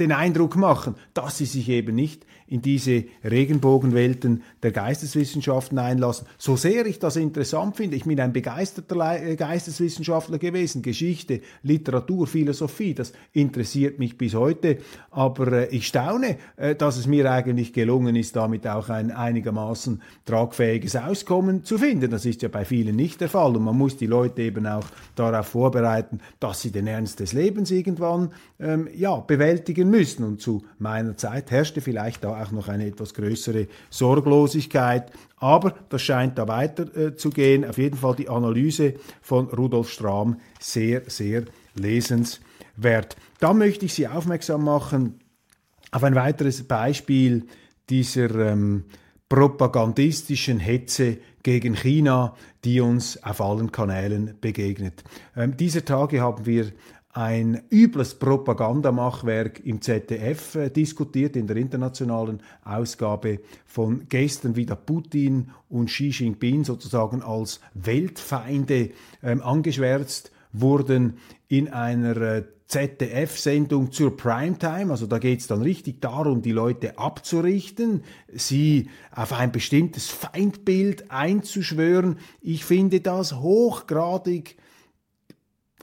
den 0.00 0.12
Eindruck 0.12 0.56
machen, 0.56 0.96
dass 1.14 1.38
sie 1.38 1.44
sich 1.44 1.68
eben 1.68 1.94
nicht 1.94 2.26
in 2.50 2.62
diese 2.62 3.04
Regenbogenwelten 3.24 4.42
der 4.62 4.72
Geisteswissenschaften 4.72 5.78
einlassen. 5.78 6.26
So 6.36 6.56
sehr 6.56 6.84
ich 6.84 6.98
das 6.98 7.14
interessant 7.14 7.76
finde, 7.76 7.96
ich 7.96 8.04
bin 8.04 8.18
ein 8.20 8.32
begeisterter 8.32 9.22
äh, 9.22 9.36
Geisteswissenschaftler 9.36 10.38
gewesen, 10.38 10.82
Geschichte, 10.82 11.42
Literatur, 11.62 12.26
Philosophie, 12.26 12.92
das 12.94 13.12
interessiert 13.32 14.00
mich 14.00 14.18
bis 14.18 14.34
heute, 14.34 14.78
aber 15.12 15.52
äh, 15.52 15.66
ich 15.68 15.86
staune, 15.86 16.38
äh, 16.56 16.74
dass 16.74 16.96
es 16.96 17.06
mir 17.06 17.30
eigentlich 17.30 17.72
gelungen 17.72 18.16
ist, 18.16 18.34
damit 18.34 18.66
auch 18.66 18.88
ein 18.88 19.12
einigermaßen 19.12 20.02
tragfähiges 20.24 20.96
Auskommen 20.96 21.64
zu 21.64 21.78
finden. 21.78 22.10
Das 22.10 22.26
ist 22.26 22.42
ja 22.42 22.48
bei 22.48 22.64
vielen 22.64 22.96
nicht 22.96 23.20
der 23.20 23.28
Fall 23.28 23.56
und 23.56 23.62
man 23.62 23.78
muss 23.78 23.96
die 23.96 24.06
Leute 24.06 24.42
eben 24.42 24.66
auch 24.66 24.86
darauf 25.14 25.46
vorbereiten, 25.46 26.18
dass 26.40 26.62
sie 26.62 26.72
den 26.72 26.88
Ernst 26.88 27.20
des 27.20 27.32
Lebens 27.32 27.70
irgendwann 27.70 28.30
ähm, 28.58 28.88
ja, 28.92 29.16
bewältigen 29.20 29.89
müssen. 29.90 30.24
Und 30.24 30.40
zu 30.40 30.64
meiner 30.78 31.16
Zeit 31.16 31.50
herrschte 31.50 31.80
vielleicht 31.80 32.24
da 32.24 32.42
auch 32.42 32.50
noch 32.50 32.68
eine 32.68 32.86
etwas 32.86 33.14
größere 33.14 33.66
Sorglosigkeit. 33.90 35.10
Aber 35.36 35.74
das 35.88 36.02
scheint 36.02 36.38
da 36.38 36.48
weiter 36.48 36.96
äh, 36.96 37.16
zu 37.16 37.30
gehen. 37.30 37.64
Auf 37.64 37.78
jeden 37.78 37.96
Fall 37.96 38.16
die 38.16 38.28
Analyse 38.28 38.94
von 39.20 39.48
Rudolf 39.48 39.90
Strahm 39.90 40.36
sehr, 40.58 41.02
sehr 41.06 41.44
lesenswert. 41.74 43.16
Da 43.38 43.52
möchte 43.52 43.86
ich 43.86 43.94
Sie 43.94 44.08
aufmerksam 44.08 44.64
machen 44.64 45.20
auf 45.92 46.04
ein 46.04 46.14
weiteres 46.14 46.62
Beispiel 46.62 47.46
dieser 47.88 48.30
ähm, 48.52 48.84
propagandistischen 49.28 50.58
Hetze 50.60 51.18
gegen 51.42 51.74
China, 51.74 52.36
die 52.64 52.80
uns 52.80 53.22
auf 53.22 53.40
allen 53.40 53.72
Kanälen 53.72 54.34
begegnet. 54.40 55.02
Ähm, 55.36 55.56
dieser 55.56 55.84
Tage 55.84 56.20
haben 56.20 56.46
wir 56.46 56.72
ein 57.12 57.62
übles 57.70 58.14
Propagandamachwerk 58.14 59.60
im 59.64 59.80
ZDF 59.80 60.54
äh, 60.54 60.70
diskutiert, 60.70 61.34
in 61.34 61.46
der 61.46 61.56
internationalen 61.56 62.40
Ausgabe 62.64 63.40
von 63.66 64.06
gestern 64.08 64.54
wieder 64.54 64.76
Putin 64.76 65.50
und 65.68 65.86
Xi 65.86 66.10
Jinping 66.10 66.64
sozusagen 66.64 67.22
als 67.22 67.60
Weltfeinde 67.74 68.90
ähm, 69.22 69.42
angeschwärzt 69.42 70.30
wurden 70.52 71.18
in 71.48 71.68
einer 71.68 72.16
äh, 72.16 72.44
ZDF-Sendung 72.66 73.90
zur 73.90 74.16
Primetime. 74.16 74.92
Also 74.92 75.06
da 75.06 75.18
geht 75.18 75.40
es 75.40 75.48
dann 75.48 75.62
richtig 75.62 76.00
darum, 76.00 76.42
die 76.42 76.52
Leute 76.52 76.96
abzurichten, 76.98 78.04
sie 78.32 78.88
auf 79.12 79.32
ein 79.32 79.50
bestimmtes 79.50 80.08
Feindbild 80.08 81.10
einzuschwören. 81.10 82.18
Ich 82.40 82.64
finde 82.64 83.00
das 83.00 83.34
hochgradig 83.34 84.56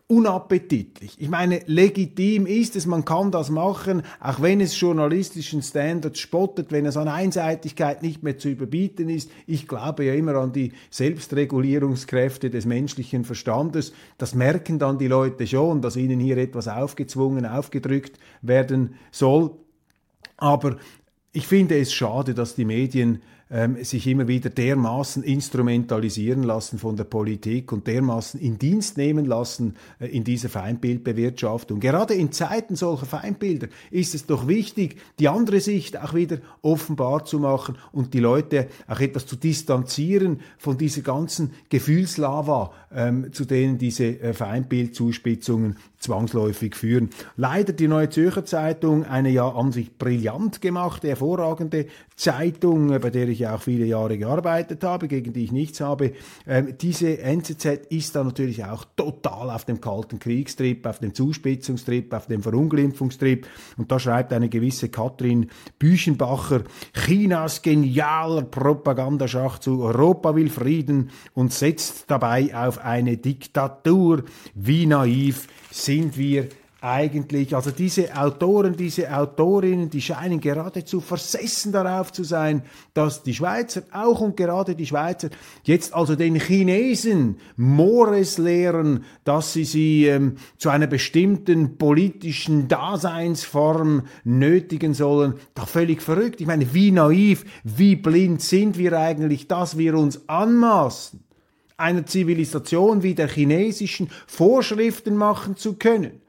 unappetitlich. 0.10 1.16
Ich 1.18 1.28
meine, 1.28 1.62
legitim 1.66 2.46
ist 2.46 2.78
es, 2.78 2.86
man 2.86 3.04
kann 3.04 3.30
das 3.30 3.50
machen, 3.50 4.04
auch 4.22 4.42
wenn 4.42 4.62
es 4.62 4.80
journalistischen 4.80 5.62
Standards 5.62 6.20
spottet, 6.20 6.72
wenn 6.72 6.86
es 6.86 6.96
an 6.96 7.10
Einseitigkeit 7.10 8.02
nicht 8.02 8.24
mehr 8.24 8.38
zu 8.38 8.48
überbieten 8.48 9.10
ist. 9.10 9.30
Ich 9.48 9.68
glaube 9.68 10.06
ja 10.06 10.14
immer 10.14 10.36
an 10.36 10.54
die 10.54 10.72
Selbstregulierungskräfte 10.92 12.50
des 12.50 12.66
menschlichen 12.66 13.26
Verstandes. 13.26 13.92
Das 14.18 14.34
merken 14.34 14.80
dann 14.80 14.98
die 14.98 15.08
Leute 15.08 15.46
schon, 15.46 15.82
dass 15.82 15.98
ihnen 15.98 16.22
hier 16.22 16.38
etwas 16.38 16.70
aufgezwungen, 16.70 17.46
aufgedrückt 17.46 18.18
werden 18.42 18.96
soll. 19.12 19.52
Aber 20.38 20.78
ich 21.34 21.48
finde 21.48 21.78
es 21.78 21.94
schade, 21.94 22.34
dass 22.34 22.56
die 22.56 22.66
Medien 22.66 23.22
ähm, 23.50 23.84
sich 23.84 24.08
immer 24.08 24.28
wieder 24.28 24.50
dermaßen 24.50 25.24
instrumentalisieren 25.24 26.44
lassen 26.44 26.80
von 26.80 26.98
der 26.98 27.06
Politik 27.06 27.72
und 27.72 27.88
dermaßen 27.88 28.40
in 28.40 28.58
Dienst 28.58 28.98
nehmen 28.98 29.26
lassen 29.26 29.76
äh, 30.00 30.08
in 30.08 30.24
dieser 30.24 30.50
Feindbildbewirtschaftung. 30.50 31.80
Gerade 31.80 32.14
in 32.14 32.32
Zeiten 32.32 32.76
solcher 32.76 33.06
Feindbilder 33.06 33.68
ist 33.92 34.16
es 34.16 34.26
doch 34.26 34.48
wichtig, 34.48 34.98
die 35.20 35.30
andere 35.30 35.60
Sicht 35.60 35.98
auch 35.98 36.14
wieder 36.14 36.40
offenbar 36.62 37.26
zu 37.26 37.40
machen 37.40 37.78
und 37.92 38.14
die 38.14 38.20
Leute 38.20 38.68
auch 38.88 39.00
etwas 39.00 39.26
zu 39.26 39.36
distanzieren 39.36 40.42
von 40.58 40.78
dieser 40.78 41.02
ganzen 41.02 41.52
Gefühlslava, 41.70 42.72
ähm, 42.94 43.32
zu 43.32 43.46
denen 43.46 43.78
diese 43.78 44.20
äh, 44.20 44.34
Feindbildzuspitzungen 44.34 45.78
zwangsläufig 46.08 46.76
führen. 46.76 47.10
Leider 47.36 47.74
die 47.74 47.88
Neue 47.88 48.10
Zürcher 48.10 48.46
Zeitung, 48.46 49.04
eine 49.06 49.30
ja 49.30 49.48
an 49.48 49.72
sich 49.72 49.98
brillant 49.98 50.62
gemachte, 50.62 51.10
hervorragende 51.10 51.88
Zeitung, 52.16 52.92
äh, 52.92 53.00
bei 53.00 53.10
der 53.10 53.28
ich 53.28 53.46
auch 53.48 53.62
viele 53.62 53.86
Jahre 53.86 54.18
gearbeitet 54.18 54.84
habe, 54.84 55.08
gegen 55.08 55.34
die 55.34 55.44
ich 55.44 55.52
nichts 55.52 55.82
habe. 55.82 56.14
Ähm, 56.48 56.76
diese 56.80 57.20
NZZ 57.20 57.88
ist 57.90 58.16
da 58.16 58.24
natürlich 58.24 58.64
auch 58.66 58.86
total 58.96 59.50
auf 59.50 59.66
dem 59.66 59.82
kalten 59.82 60.20
Kriegstrip, 60.20 60.86
auf 60.86 61.00
dem 61.00 61.14
Zuspitzungstrip, 61.14 62.14
auf 62.14 62.28
dem 62.28 62.42
Verunglimpfungstrip. 62.42 63.46
Und 63.78 63.92
da 63.92 64.00
schreibt 64.00 64.34
eine 64.34 64.50
gewisse 64.50 64.90
Katrin 64.90 65.50
Büchenbacher, 65.78 66.64
Chinas 66.94 67.62
genialer 67.62 68.44
Propagandaschachzug, 68.44 69.82
Europa 69.82 70.36
will 70.36 70.50
Frieden 70.50 71.12
und 71.34 71.54
setzt 71.54 72.06
dabei 72.08 72.56
auf 72.56 72.80
eine 72.80 73.18
Diktatur. 73.18 74.24
Wie 74.56 74.86
naiv 74.86 75.48
sind 75.70 75.97
wir 76.16 76.50
eigentlich, 76.80 77.56
also 77.56 77.72
diese 77.72 78.16
Autoren, 78.16 78.78
diese 78.78 79.16
Autorinnen, 79.16 79.90
die 79.90 80.02
scheinen 80.02 80.40
geradezu 80.40 81.02
versessen 81.02 81.72
darauf 81.72 82.12
zu 82.12 82.24
sein, 82.24 82.62
dass 82.94 83.24
die 83.24 83.34
Schweizer, 83.34 83.82
auch 83.92 84.22
und 84.22 84.38
gerade 84.38 84.76
die 84.76 84.86
Schweizer, 84.86 85.30
jetzt 85.64 85.94
also 85.96 86.16
den 86.16 86.36
Chinesen 86.36 87.38
Mores 87.56 88.38
lehren, 88.38 89.06
dass 89.24 89.54
sie 89.54 89.66
sie 89.66 90.06
ähm, 90.06 90.36
zu 90.58 90.70
einer 90.70 90.88
bestimmten 90.88 91.78
politischen 91.78 92.68
Daseinsform 92.68 94.04
nötigen 94.24 94.94
sollen. 94.94 95.34
Da 95.56 95.66
völlig 95.66 96.04
verrückt. 96.04 96.42
Ich 96.42 96.48
meine, 96.48 96.74
wie 96.76 96.92
naiv, 96.92 97.44
wie 97.64 97.96
blind 97.96 98.42
sind 98.42 98.78
wir 98.78 98.94
eigentlich, 98.98 99.48
dass 99.48 99.80
wir 99.80 99.96
uns 99.96 100.30
anmaßen, 100.30 101.24
einer 101.78 102.06
Zivilisation 102.06 103.04
wie 103.04 103.16
der 103.16 103.28
chinesischen 103.28 104.10
Vorschriften 104.28 105.16
machen 105.16 105.56
zu 105.56 105.76
können 105.76 106.22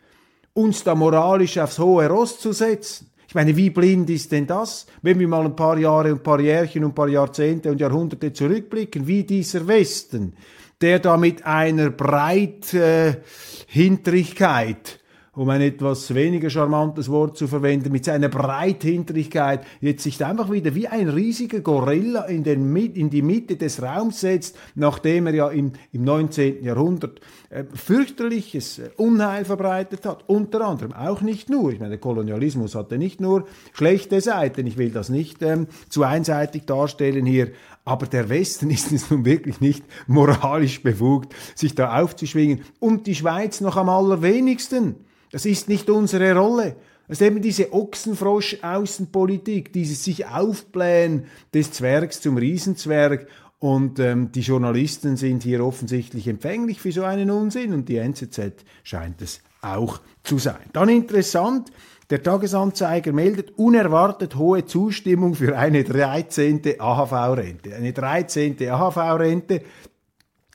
uns 0.59 0.83
da 0.83 0.97
moralisch 0.97 1.57
aufs 1.59 1.79
hohe 1.79 2.09
Ross 2.09 2.41
zu 2.41 2.53
setzen. 2.53 3.11
Ich 3.29 3.35
meine, 3.35 3.55
wie 3.57 3.71
blind 3.71 4.11
ist 4.11 4.33
denn 4.33 4.47
das, 4.47 4.87
wenn 5.03 5.19
wir 5.19 5.29
mal 5.29 5.45
ein 5.45 5.55
paar 5.55 5.79
Jahre, 5.79 6.09
ein 6.09 6.23
paar 6.23 6.41
Jährchen, 6.41 6.85
ein 6.85 6.95
paar 6.95 7.09
Jahrzehnte 7.09 7.71
und 7.71 7.81
Jahrhunderte 7.81 8.33
zurückblicken, 8.33 9.07
wie 9.07 9.23
dieser 9.23 9.69
Westen, 9.69 10.35
der 10.81 10.99
da 10.99 11.17
mit 11.17 11.47
einer 11.47 11.91
Breithinterigkeit 11.91 14.77
äh, 14.77 14.99
um 15.39 15.49
ein 15.51 15.61
etwas 15.61 16.13
weniger 16.15 16.51
charmantes 16.51 17.09
Wort 17.09 17.39
zu 17.39 17.47
verwenden, 17.47 17.93
mit 17.93 18.05
seiner 18.05 18.29
Breithinterigkeit 18.29 19.65
jetzt 19.81 20.03
sich 20.03 20.23
einfach 20.25 20.51
wieder 20.51 20.75
wie 20.75 20.89
ein 20.89 21.09
riesiger 21.09 21.61
Gorilla 21.61 22.25
in, 22.25 22.43
den, 22.43 22.75
in 22.75 23.09
die 23.09 23.23
Mitte 23.23 23.55
des 23.55 23.81
Raums 23.81 24.21
setzt, 24.21 24.59
nachdem 24.75 25.29
er 25.29 25.35
ja 25.35 25.49
im, 25.49 25.75
im 25.93 26.03
19. 26.03 26.65
Jahrhundert 26.65 27.21
äh, 27.51 27.63
fürchterliches 27.73 28.81
äh, 28.81 28.91
Unheil 28.97 29.45
verbreitet 29.45 30.07
hat. 30.07 30.25
Unter 30.27 30.67
anderem 30.67 30.93
auch 30.93 31.21
nicht 31.21 31.49
nur. 31.49 31.71
Ich 31.71 31.79
meine, 31.79 31.91
der 31.91 32.01
Kolonialismus 32.01 32.75
hatte 32.75 32.99
nicht 32.99 33.21
nur 33.21 33.47
schlechte 33.75 34.21
Seiten. 34.21 34.67
Ich 34.67 34.77
will 34.77 34.91
das 34.91 35.09
nicht 35.09 35.41
ähm, 35.43 35.69
zu 35.89 36.03
einseitig 36.03 36.65
darstellen 36.65 37.25
hier. 37.25 37.53
Aber 37.85 38.07
der 38.07 38.29
Westen 38.29 38.71
ist 38.73 38.91
es 38.91 39.09
nun 39.09 39.25
wirklich 39.25 39.61
nicht 39.61 39.85
moralisch 40.09 40.83
befugt, 40.83 41.33
sich 41.55 41.77
da 41.77 42.01
aufzuschwingen. 42.03 42.63
Und 42.81 43.07
die 43.07 43.15
Schweiz 43.15 43.61
noch 43.61 43.77
am 43.77 43.89
allerwenigsten. 43.89 44.97
Das 45.31 45.47
ist 45.47 45.69
nicht 45.69 45.89
unsere 45.91 46.35
Rolle. 46.35 46.77
Das 47.09 47.21
ist 47.21 47.27
eben 47.27 47.41
diese 47.41 47.73
Ochsenfrosch-Außenpolitik, 47.73 49.73
dieses 49.73 50.05
sich 50.05 50.27
aufblähen 50.27 51.25
des 51.55 51.73
Zwergs 51.73 52.21
zum 52.21 52.37
Riesenzwerg. 52.37 53.27
Und 53.59 53.99
ähm, 53.99 54.31
die 54.31 54.43
Journalisten 54.43 55.17
sind 55.17 55.43
hier 55.43 55.65
offensichtlich 55.65 56.29
empfänglich 56.29 56.81
für 56.81 56.93
so 56.93 57.03
einen 57.03 57.31
Unsinn 57.31 57.73
und 57.73 57.89
die 57.89 57.97
NZZ 57.97 58.65
scheint 58.85 59.21
es 59.21 59.41
auch 59.63 60.01
zu 60.23 60.39
sein. 60.39 60.61
Dann 60.73 60.89
interessant, 60.89 61.73
der 62.11 62.23
Tagesanzeiger 62.23 63.13
meldet 63.13 63.59
unerwartet 63.59 64.37
hohe 64.37 64.65
Zustimmung 64.65 65.35
für 65.35 65.59
eine 65.59 65.85
13. 65.85 66.63
AHV-Rente. 66.79 67.75
Eine 67.75 67.93
13. 67.93 68.57
AHV-Rente, 68.71 69.63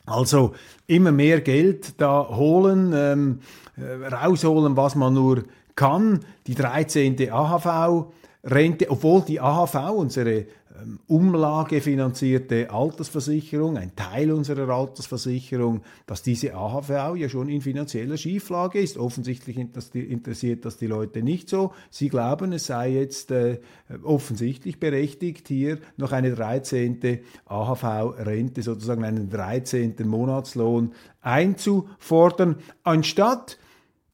also 0.06 0.54
immer 0.88 1.12
mehr 1.12 1.42
Geld 1.42 2.02
da 2.02 2.28
holen, 2.30 2.94
ähm, 2.96 3.40
äh, 3.42 3.63
rausholen, 3.78 4.78
was 4.78 4.96
man 4.96 5.14
nur 5.14 5.44
kann. 5.76 6.20
Die 6.48 6.56
13. 6.56 7.32
AHV-Rente, 7.32 8.90
obwohl 8.90 9.22
die 9.22 9.40
AHV, 9.40 9.92
unsere 9.96 10.46
ähm, 10.82 11.00
umlagefinanzierte 11.08 12.70
Altersversicherung, 12.72 13.78
ein 13.78 13.96
Teil 13.96 14.32
unserer 14.32 14.70
Altersversicherung, 14.70 15.82
dass 16.06 16.24
diese 16.24 16.56
AHV 16.56 17.16
ja 17.16 17.30
schon 17.30 17.50
in 17.50 17.62
finanzieller 17.62 18.18
Schieflage 18.18 18.80
ist. 18.80 18.98
Offensichtlich 18.98 19.58
interessiert 19.58 20.66
das 20.66 20.78
die 20.78 20.88
Leute 20.88 21.22
nicht 21.22 21.50
so. 21.50 21.74
Sie 21.90 22.10
glauben, 22.10 22.54
es 22.54 22.68
sei 22.68 22.92
jetzt 22.92 23.32
äh, 23.32 23.60
offensichtlich 24.04 24.80
berechtigt, 24.80 25.48
hier 25.48 25.80
noch 25.98 26.12
eine 26.12 26.34
13. 26.34 27.20
AHV-Rente, 27.46 28.62
sozusagen 28.62 29.04
einen 29.04 29.30
13. 29.30 29.96
Monatslohn 30.06 30.94
einzufordern, 31.22 32.58
anstatt 32.84 33.58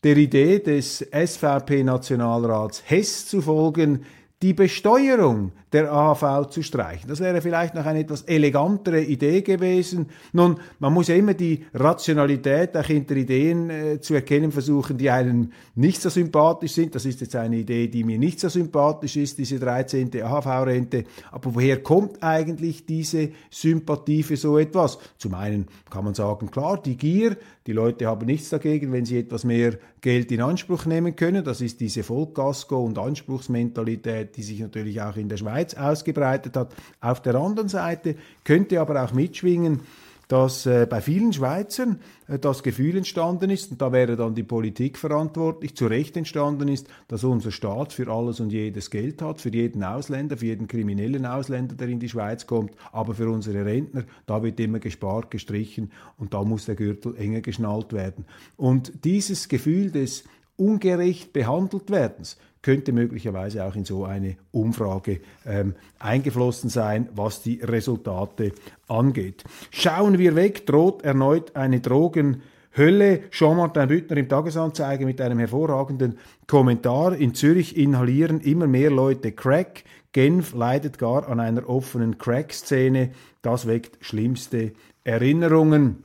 der 0.03 0.15
Idee 0.15 0.59
des 0.59 0.99
SVP-Nationalrats 0.99 2.83
Hess 2.85 3.27
zu 3.27 3.41
folgen, 3.41 4.05
die 4.41 4.53
Besteuerung 4.53 5.51
der 5.73 5.91
AHV 5.91 6.49
zu 6.49 6.63
streichen. 6.63 7.09
Das 7.09 7.19
wäre 7.19 7.41
vielleicht 7.41 7.75
noch 7.75 7.85
eine 7.85 7.99
etwas 7.99 8.23
elegantere 8.23 9.01
Idee 9.01 9.41
gewesen. 9.41 10.07
Nun, 10.31 10.59
man 10.79 10.93
muss 10.93 11.09
ja 11.09 11.15
immer 11.15 11.33
die 11.33 11.65
Rationalität 11.73 12.75
auch 12.75 12.85
hinter 12.85 13.15
Ideen 13.15 13.69
äh, 13.69 13.99
zu 13.99 14.15
erkennen 14.15 14.51
versuchen, 14.51 14.97
die 14.97 15.09
einem 15.09 15.51
nicht 15.75 16.01
so 16.01 16.09
sympathisch 16.09 16.71
sind. 16.71 16.95
Das 16.95 17.05
ist 17.05 17.21
jetzt 17.21 17.35
eine 17.35 17.57
Idee, 17.57 17.87
die 17.87 18.03
mir 18.03 18.17
nicht 18.17 18.39
so 18.39 18.49
sympathisch 18.49 19.17
ist, 19.17 19.37
diese 19.37 19.59
13. 19.59 20.09
AHV-Rente. 20.23 21.03
Aber 21.31 21.53
woher 21.53 21.83
kommt 21.83 22.23
eigentlich 22.23 22.85
diese 22.85 23.29
Sympathie 23.51 24.23
für 24.23 24.37
so 24.37 24.57
etwas? 24.57 24.97
Zum 25.17 25.33
einen 25.35 25.67
kann 25.89 26.05
man 26.05 26.13
sagen, 26.13 26.49
klar, 26.49 26.81
die 26.81 26.97
Gier, 26.97 27.37
die 27.67 27.73
Leute 27.73 28.07
haben 28.07 28.25
nichts 28.25 28.49
dagegen, 28.49 28.91
wenn 28.91 29.05
sie 29.05 29.19
etwas 29.19 29.43
mehr 29.43 29.77
Geld 30.01 30.31
in 30.31 30.41
Anspruch 30.41 30.85
nehmen 30.85 31.15
können. 31.15 31.43
Das 31.43 31.61
ist 31.61 31.79
diese 31.81 32.01
Vollgasko- 32.01 32.83
und 32.83 32.97
Anspruchsmentalität, 32.97 34.28
die 34.35 34.43
sich 34.43 34.59
natürlich 34.59 35.01
auch 35.01 35.15
in 35.15 35.29
der 35.29 35.37
Schweiz 35.37 35.73
ausgebreitet 35.73 36.55
hat. 36.55 36.73
Auf 37.01 37.21
der 37.21 37.35
anderen 37.35 37.69
Seite 37.69 38.15
könnte 38.43 38.79
aber 38.79 39.03
auch 39.03 39.13
mitschwingen, 39.13 39.81
dass 40.29 40.67
äh, 40.67 40.85
bei 40.87 41.01
vielen 41.01 41.33
Schweizern 41.33 41.99
äh, 42.27 42.37
das 42.37 42.61
Gefühl 42.61 42.95
entstanden 42.95 43.49
ist, 43.49 43.71
und 43.71 43.81
da 43.81 43.91
wäre 43.91 44.15
dann 44.15 44.35
die 44.35 44.43
Politik 44.43 44.99
verantwortlich, 44.99 45.75
zu 45.75 45.87
Recht 45.87 46.15
entstanden 46.15 46.67
ist, 46.67 46.87
dass 47.07 47.23
unser 47.23 47.49
Staat 47.49 47.93
für 47.93 48.07
alles 48.09 48.39
und 48.39 48.51
jedes 48.51 48.91
Geld 48.91 49.23
hat, 49.23 49.41
für 49.41 49.49
jeden 49.49 49.83
Ausländer, 49.83 50.37
für 50.37 50.45
jeden 50.45 50.67
kriminellen 50.67 51.25
Ausländer, 51.25 51.73
der 51.73 51.87
in 51.87 51.99
die 51.99 52.09
Schweiz 52.09 52.45
kommt, 52.45 52.73
aber 52.91 53.15
für 53.15 53.27
unsere 53.27 53.65
Rentner, 53.65 54.03
da 54.27 54.43
wird 54.43 54.59
immer 54.59 54.77
gespart, 54.77 55.31
gestrichen 55.31 55.91
und 56.17 56.35
da 56.35 56.43
muss 56.43 56.65
der 56.65 56.75
Gürtel 56.75 57.15
enger 57.17 57.41
geschnallt 57.41 57.91
werden. 57.91 58.25
Und 58.55 59.03
dieses 59.03 59.49
Gefühl 59.49 59.89
des 59.89 60.25
ungerecht 60.57 61.33
behandelt 61.33 61.89
werdens 61.89 62.37
könnte 62.61 62.91
möglicherweise 62.91 63.63
auch 63.63 63.75
in 63.75 63.85
so 63.85 64.05
eine 64.05 64.35
Umfrage 64.51 65.21
ähm, 65.45 65.75
eingeflossen 65.99 66.69
sein, 66.69 67.09
was 67.15 67.41
die 67.41 67.61
Resultate 67.61 68.51
angeht. 68.87 69.43
Schauen 69.71 70.17
wir 70.17 70.35
weg, 70.35 70.65
droht 70.65 71.03
erneut 71.03 71.55
eine 71.55 71.79
Drogenhölle. 71.79 73.29
Jean-Martin 73.31 73.87
Büttner 73.87 74.17
im 74.17 74.27
Tagesanzeiger 74.27 75.05
mit 75.05 75.21
einem 75.21 75.39
hervorragenden 75.39 76.17
Kommentar. 76.47 77.15
In 77.15 77.33
Zürich 77.33 77.77
inhalieren 77.77 78.41
immer 78.41 78.67
mehr 78.67 78.91
Leute 78.91 79.31
Crack. 79.31 79.83
Genf 80.11 80.53
leidet 80.53 80.97
gar 80.97 81.29
an 81.29 81.39
einer 81.39 81.69
offenen 81.69 82.17
Crack-Szene. 82.17 83.11
Das 83.41 83.67
weckt 83.67 84.03
schlimmste 84.03 84.73
Erinnerungen. 85.03 86.03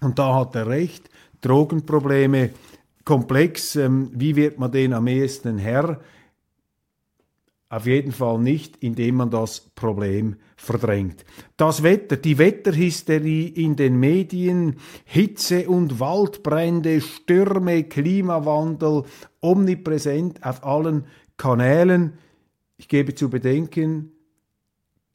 Und 0.00 0.18
da 0.18 0.34
hat 0.34 0.54
er 0.54 0.68
recht. 0.68 1.10
Drogenprobleme 1.40 2.50
komplex. 3.04 3.76
Ähm, 3.76 4.10
wie 4.14 4.36
wird 4.36 4.58
man 4.58 4.72
den 4.72 4.92
am 4.92 5.06
ehesten 5.06 5.58
Herr? 5.58 6.00
Auf 7.68 7.86
jeden 7.86 8.12
Fall 8.12 8.38
nicht, 8.38 8.76
indem 8.84 9.16
man 9.16 9.30
das 9.30 9.60
Problem 9.74 10.36
verdrängt. 10.56 11.24
Das 11.56 11.82
Wetter, 11.82 12.16
die 12.16 12.38
Wetterhysterie 12.38 13.48
in 13.48 13.74
den 13.74 13.98
Medien, 13.98 14.76
Hitze 15.04 15.68
und 15.68 15.98
Waldbrände, 15.98 17.00
Stürme, 17.00 17.82
Klimawandel, 17.84 19.02
omnipräsent 19.40 20.44
auf 20.44 20.64
allen 20.64 21.06
Kanälen. 21.36 22.12
Ich 22.76 22.86
gebe 22.86 23.14
zu 23.14 23.28
bedenken, 23.28 24.12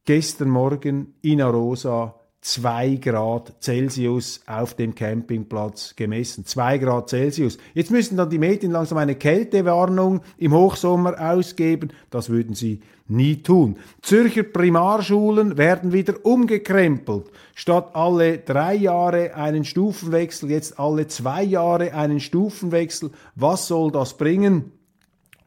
gestern 0.03 0.49
Morgen 0.49 1.13
in 1.21 1.41
Arosa 1.41 2.18
2 2.41 2.95
Grad 2.95 3.53
Celsius 3.61 4.41
auf 4.47 4.73
dem 4.73 4.95
Campingplatz 4.95 5.95
gemessen. 5.95 6.45
2 6.45 6.77
Grad 6.77 7.09
Celsius. 7.09 7.57
Jetzt 7.73 7.91
müssen 7.91 8.15
dann 8.15 8.29
die 8.29 8.37
Medien 8.37 8.71
langsam 8.71 8.97
eine 8.97 9.15
Kältewarnung 9.15 10.21
im 10.37 10.53
Hochsommer 10.53 11.19
ausgeben. 11.19 11.89
Das 12.09 12.29
würden 12.29 12.55
sie 12.55 12.79
nie 13.09 13.43
tun. 13.43 13.77
Zürcher 14.01 14.43
Primarschulen 14.43 15.57
werden 15.57 15.91
wieder 15.91 16.13
umgekrempelt. 16.23 17.25
Statt 17.55 17.89
alle 17.93 18.37
drei 18.37 18.75
Jahre 18.75 19.35
einen 19.35 19.65
Stufenwechsel, 19.65 20.49
jetzt 20.49 20.79
alle 20.79 21.07
zwei 21.07 21.43
Jahre 21.43 21.93
einen 21.93 22.21
Stufenwechsel. 22.21 23.11
Was 23.35 23.67
soll 23.67 23.91
das 23.91 24.15
bringen? 24.15 24.71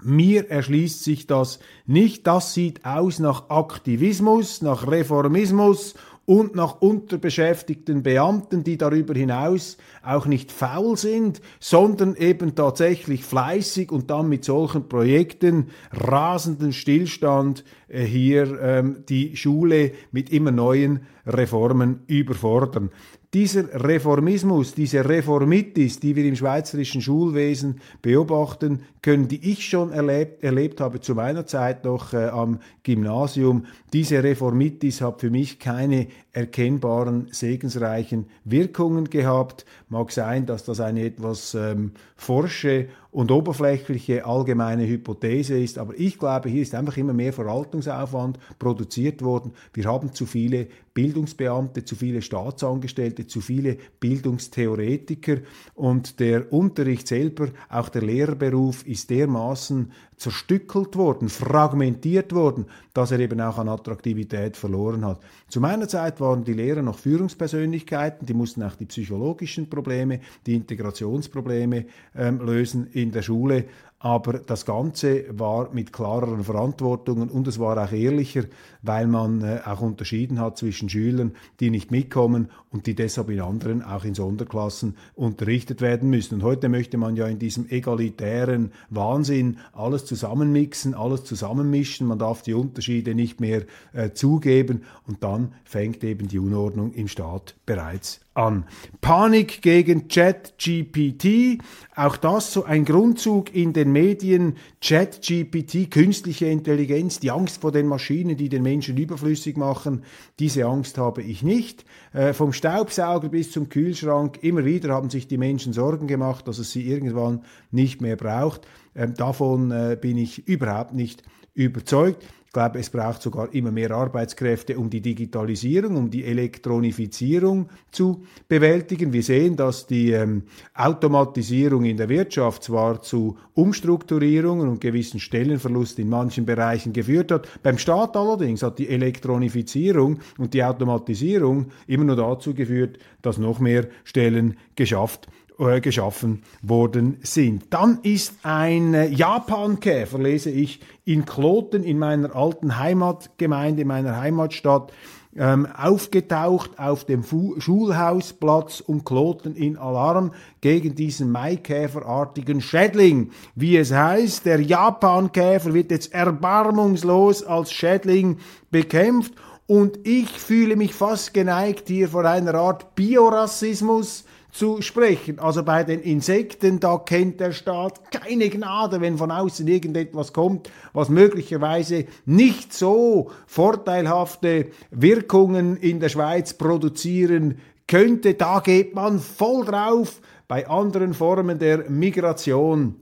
Mir 0.05 0.50
erschließt 0.50 1.05
sich 1.05 1.28
das 1.28 1.61
nicht. 1.87 2.26
Das 2.26 2.55
sieht 2.55 2.85
aus 2.85 3.20
nach 3.20 3.50
Aktivismus, 3.50 4.61
nach 4.61 4.90
Reformismus 4.90 5.94
und 6.24 6.54
nach 6.54 6.80
unterbeschäftigten 6.80 8.02
Beamten, 8.02 8.62
die 8.62 8.78
darüber 8.78 9.14
hinaus 9.14 9.76
auch 10.02 10.26
nicht 10.26 10.52
faul 10.52 10.96
sind, 10.96 11.40
sondern 11.58 12.14
eben 12.14 12.54
tatsächlich 12.54 13.24
fleißig 13.24 13.90
und 13.90 14.11
dann 14.11 14.28
mit 14.28 14.44
solchen 14.44 14.88
Projekten 14.88 15.68
rasenden 15.90 16.72
Stillstand 16.72 17.64
äh, 17.88 18.04
hier 18.04 18.61
ähm, 18.61 19.04
die 19.08 19.37
Schule 19.37 19.92
mit 20.12 20.30
immer 20.30 20.52
neuen 20.52 21.00
Reformen 21.26 22.00
überfordern. 22.06 22.90
Dieser 23.35 23.82
Reformismus, 23.88 24.74
diese 24.74 25.08
Reformitis, 25.08 25.98
die 25.98 26.14
wir 26.14 26.24
im 26.26 26.37
schweizerischen 26.37 27.00
Schulwesen 27.00 27.80
beobachten 28.02 28.82
können, 29.02 29.26
die 29.26 29.50
ich 29.50 29.66
schon 29.68 29.90
erlebt, 29.92 30.44
erlebt 30.44 30.80
habe 30.80 31.00
zu 31.00 31.14
meiner 31.14 31.44
Zeit 31.44 31.84
noch 31.84 32.12
äh, 32.12 32.28
am 32.28 32.60
Gymnasium, 32.84 33.66
diese 33.92 34.22
Reformitis 34.22 35.00
hat 35.00 35.20
für 35.20 35.30
mich 35.30 35.58
keine 35.58 36.06
erkennbaren 36.32 37.28
segensreichen 37.30 38.26
Wirkungen 38.44 39.10
gehabt. 39.10 39.66
Mag 39.88 40.12
sein, 40.12 40.46
dass 40.46 40.64
das 40.64 40.80
eine 40.80 41.04
etwas 41.04 41.54
ähm, 41.54 41.92
forsche 42.16 42.88
und 43.10 43.30
oberflächliche 43.30 44.24
allgemeine 44.24 44.86
Hypothese 44.86 45.58
ist, 45.58 45.76
aber 45.76 45.92
ich 45.98 46.18
glaube, 46.18 46.48
hier 46.48 46.62
ist 46.62 46.74
einfach 46.74 46.96
immer 46.96 47.12
mehr 47.12 47.34
Verwaltungsaufwand 47.34 48.38
produziert 48.58 49.20
worden. 49.20 49.52
Wir 49.74 49.84
haben 49.84 50.14
zu 50.14 50.24
viele 50.24 50.68
Bildungsbeamte, 50.94 51.84
zu 51.84 51.94
viele 51.94 52.22
Staatsangestellte, 52.22 53.26
zu 53.26 53.42
viele 53.42 53.76
Bildungstheoretiker 54.00 55.38
und 55.74 56.20
der 56.20 56.50
Unterricht 56.52 57.06
selber, 57.06 57.48
auch 57.68 57.90
der 57.90 58.02
Lehrerberuf 58.02 58.86
ist 58.92 59.11
dermaßen 59.11 59.92
zerstückelt 60.16 60.96
worden, 60.96 61.28
fragmentiert 61.28 62.33
worden, 62.33 62.66
dass 62.92 63.11
er 63.11 63.20
eben 63.20 63.40
auch 63.40 63.59
an 63.59 63.68
Attraktivität 63.68 64.57
verloren 64.57 65.05
hat. 65.05 65.20
Zu 65.48 65.61
meiner 65.61 65.88
Zeit 65.88 66.20
waren 66.20 66.44
die 66.44 66.52
Lehrer 66.52 66.83
noch 66.83 66.98
Führungspersönlichkeiten, 66.98 68.26
die 68.26 68.35
mussten 68.35 68.62
auch 68.62 68.74
die 68.74 68.87
psychologischen 68.87 69.68
Probleme, 69.68 70.20
die 70.46 70.57
Integrationsprobleme 70.57 71.87
ähm, 72.16 72.40
lösen 72.40 72.88
in 72.92 73.12
der 73.12 73.22
Schule 73.22 73.66
aber 74.05 74.40
das 74.40 74.66
Ganze 74.66 75.26
war 75.28 75.72
mit 75.72 75.92
klareren 75.92 76.42
Verantwortungen 76.42 77.28
und 77.31 77.46
es 77.46 77.61
war 77.61 77.78
auch 77.78 77.92
ehrlicher, 77.92 78.42
weil 78.83 79.07
man 79.07 79.42
äh, 79.42 79.61
auch 79.64 79.81
unterschieden 79.81 80.40
hat 80.40 80.59
zwischen 80.59 80.88
Schülern, 80.88 81.37
die 81.61 81.70
nicht 81.70 81.92
mitkommen 81.92 82.50
und 82.72 82.88
die 82.88 82.96
deshalb 82.96 83.31
in 83.31 83.40
anderen, 83.40 83.81
auch 83.81 84.05
in 84.05 84.14
Sonderklassen, 84.14 84.96
unterrichtet 85.14 85.81
werden 85.81 86.11
müssen. 86.11 86.35
Und 86.35 86.42
heute 86.42 86.68
möchte 86.68 86.98
man 86.98 87.14
ja 87.14 87.28
in 87.28 87.38
diesem 87.38 87.70
egalitären 87.70 88.72
Wahnsinn 88.90 89.59
alles 89.72 90.05
zusammenmixen, 90.05 90.94
alles 90.94 91.22
zusammenmischen, 91.22 92.09
man 92.09 92.18
darf 92.18 92.42
die 92.42 92.55
Unterschiede 92.55 92.81
nicht 92.88 93.40
mehr 93.40 93.62
äh, 93.92 94.10
zugeben 94.10 94.82
und 95.06 95.22
dann 95.22 95.54
fängt 95.64 96.04
eben 96.04 96.28
die 96.28 96.38
Unordnung 96.38 96.92
im 96.92 97.08
Staat 97.08 97.54
bereits 97.66 98.20
an. 98.34 98.64
Panik 99.00 99.60
gegen 99.62 100.08
ChatGPT, 100.08 101.62
auch 101.94 102.16
das 102.16 102.52
so 102.52 102.64
ein 102.64 102.84
Grundzug 102.84 103.54
in 103.54 103.72
den 103.72 103.92
Medien. 103.92 104.56
ChatGPT, 104.80 105.90
künstliche 105.90 106.46
Intelligenz, 106.46 107.20
die 107.20 107.30
Angst 107.30 107.60
vor 107.60 107.72
den 107.72 107.86
Maschinen, 107.86 108.36
die 108.36 108.48
den 108.48 108.62
Menschen 108.62 108.96
überflüssig 108.96 109.56
machen, 109.56 110.04
diese 110.38 110.64
Angst 110.64 110.98
habe 110.98 111.22
ich 111.22 111.42
nicht. 111.42 111.84
Äh, 112.12 112.32
vom 112.32 112.52
Staubsauger 112.52 113.28
bis 113.28 113.52
zum 113.52 113.68
Kühlschrank, 113.68 114.38
immer 114.42 114.64
wieder 114.64 114.94
haben 114.94 115.10
sich 115.10 115.28
die 115.28 115.38
Menschen 115.38 115.72
Sorgen 115.72 116.06
gemacht, 116.06 116.48
dass 116.48 116.58
es 116.58 116.72
sie 116.72 116.86
irgendwann 116.88 117.44
nicht 117.70 118.00
mehr 118.00 118.16
braucht. 118.16 118.66
Ähm, 118.94 119.14
davon 119.14 119.70
äh, 119.70 119.96
bin 120.00 120.16
ich 120.16 120.48
überhaupt 120.48 120.94
nicht 120.94 121.22
überzeugt. 121.54 122.24
Ich 122.52 122.54
glaube, 122.54 122.80
es 122.80 122.90
braucht 122.90 123.22
sogar 123.22 123.54
immer 123.54 123.70
mehr 123.70 123.92
Arbeitskräfte, 123.92 124.76
um 124.76 124.90
die 124.90 125.00
Digitalisierung, 125.00 125.96
um 125.96 126.10
die 126.10 126.26
Elektronifizierung 126.26 127.70
zu 127.90 128.24
bewältigen. 128.46 129.14
Wir 129.14 129.22
sehen, 129.22 129.56
dass 129.56 129.86
die 129.86 130.10
ähm, 130.10 130.42
Automatisierung 130.74 131.86
in 131.86 131.96
der 131.96 132.10
Wirtschaft 132.10 132.64
zwar 132.64 133.00
zu 133.00 133.38
Umstrukturierungen 133.54 134.68
und 134.68 134.82
gewissen 134.82 135.18
Stellenverlust 135.18 135.98
in 135.98 136.10
manchen 136.10 136.44
Bereichen 136.44 136.92
geführt 136.92 137.32
hat. 137.32 137.48
Beim 137.62 137.78
Staat 137.78 138.18
allerdings 138.18 138.62
hat 138.62 138.78
die 138.78 138.90
Elektronifizierung 138.90 140.18
und 140.36 140.52
die 140.52 140.62
Automatisierung 140.62 141.68
immer 141.86 142.04
nur 142.04 142.16
dazu 142.16 142.52
geführt, 142.52 142.98
dass 143.22 143.38
noch 143.38 143.60
mehr 143.60 143.86
Stellen 144.04 144.58
geschafft 144.76 145.26
äh, 145.68 145.81
geschaffen 145.81 146.42
worden 146.62 147.18
sind. 147.22 147.64
Dann 147.70 148.01
ist 148.03 148.35
ein 148.42 148.94
äh, 148.94 149.07
Japankäfer, 149.09 150.18
lese 150.18 150.51
ich, 150.51 150.81
in 151.05 151.25
Kloten 151.25 151.85
in 151.85 151.98
meiner 151.98 152.35
alten 152.35 152.79
Heimatgemeinde, 152.79 153.83
in 153.83 153.88
meiner 153.88 154.20
Heimatstadt. 154.20 154.92
ähm, 155.37 155.66
aufgetaucht 155.66 156.79
auf 156.79 157.05
dem 157.05 157.25
Fu 157.25 157.59
Schulhausplatz 157.59 158.81
und 158.81 159.05
kloten 159.05 159.57
in 159.57 159.79
Alarm 159.79 160.33
gegen 160.61 160.94
diesen 160.94 161.31
Maikäferartigen 161.31 162.61
Schädling. 162.61 163.31
Wie 163.55 163.77
es 163.77 163.92
heißt, 163.92 164.44
der 164.44 164.61
Japankäfer 164.61 165.72
wird 165.72 165.90
jetzt 165.90 166.12
erbarmungslos 166.12 167.44
als 167.44 167.72
Schädling 167.72 168.38
bekämpft 168.70 169.33
und 169.66 170.07
ich 170.07 170.29
fühle 170.29 170.77
mich 170.77 170.92
fast 170.92 171.33
geneigt, 171.33 171.88
hier 171.88 172.09
vor 172.09 172.25
einer 172.27 172.55
Art 172.55 172.94
Biorassismus 172.94 174.25
zu 174.52 174.82
sprechen. 174.82 175.38
Also 175.38 175.64
bei 175.64 175.82
den 175.82 176.00
Insekten, 176.00 176.78
da 176.78 176.98
kennt 176.98 177.40
der 177.40 177.52
Staat 177.52 178.12
keine 178.12 178.50
Gnade, 178.50 179.00
wenn 179.00 179.16
von 179.16 179.30
außen 179.30 179.66
irgendetwas 179.66 180.32
kommt, 180.32 180.70
was 180.92 181.08
möglicherweise 181.08 182.04
nicht 182.26 182.72
so 182.72 183.30
vorteilhafte 183.46 184.66
Wirkungen 184.90 185.76
in 185.78 186.00
der 186.00 186.10
Schweiz 186.10 186.52
produzieren 186.52 187.58
könnte. 187.88 188.34
Da 188.34 188.60
geht 188.60 188.94
man 188.94 189.18
voll 189.18 189.64
drauf. 189.64 190.20
Bei 190.46 190.68
anderen 190.68 191.14
Formen 191.14 191.58
der 191.58 191.88
Migration 191.90 192.96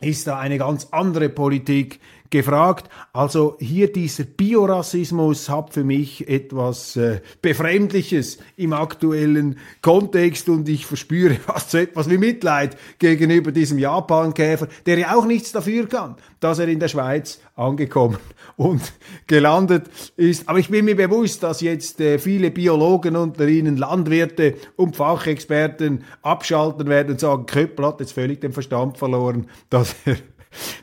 ist 0.00 0.26
da 0.26 0.38
eine 0.38 0.56
ganz 0.56 0.88
andere 0.92 1.28
Politik 1.28 2.00
gefragt. 2.30 2.88
Also 3.12 3.56
hier 3.58 3.92
dieser 3.92 4.24
Biorassismus 4.24 5.48
hat 5.48 5.72
für 5.72 5.84
mich 5.84 6.28
etwas 6.28 6.96
äh, 6.96 7.20
Befremdliches 7.42 8.38
im 8.56 8.72
aktuellen 8.72 9.58
Kontext 9.82 10.48
und 10.48 10.68
ich 10.68 10.86
verspüre 10.86 11.34
fast 11.46 11.70
so 11.70 11.78
etwas 11.78 12.10
wie 12.10 12.18
Mitleid 12.18 12.76
gegenüber 12.98 13.52
diesem 13.52 13.78
Japankäfer, 13.78 14.68
der 14.86 14.98
ja 14.98 15.16
auch 15.16 15.26
nichts 15.26 15.52
dafür 15.52 15.88
kann, 15.88 16.16
dass 16.40 16.58
er 16.58 16.68
in 16.68 16.80
der 16.80 16.88
Schweiz 16.88 17.40
angekommen 17.54 18.18
und 18.56 18.92
gelandet 19.26 19.86
ist. 20.16 20.48
Aber 20.48 20.58
ich 20.58 20.68
bin 20.68 20.84
mir 20.84 20.96
bewusst, 20.96 21.42
dass 21.42 21.60
jetzt 21.60 22.00
äh, 22.00 22.18
viele 22.18 22.50
Biologen 22.50 23.16
unter 23.16 23.46
ihnen, 23.48 23.76
Landwirte 23.76 24.54
und 24.76 24.96
Fachexperten 24.96 26.04
abschalten 26.22 26.88
werden 26.88 27.12
und 27.12 27.20
sagen, 27.20 27.46
Köppel 27.46 27.86
hat 27.86 28.00
jetzt 28.00 28.12
völlig 28.12 28.40
den 28.40 28.52
Verstand 28.52 28.98
verloren, 28.98 29.46
dass 29.70 29.94
er 30.04 30.16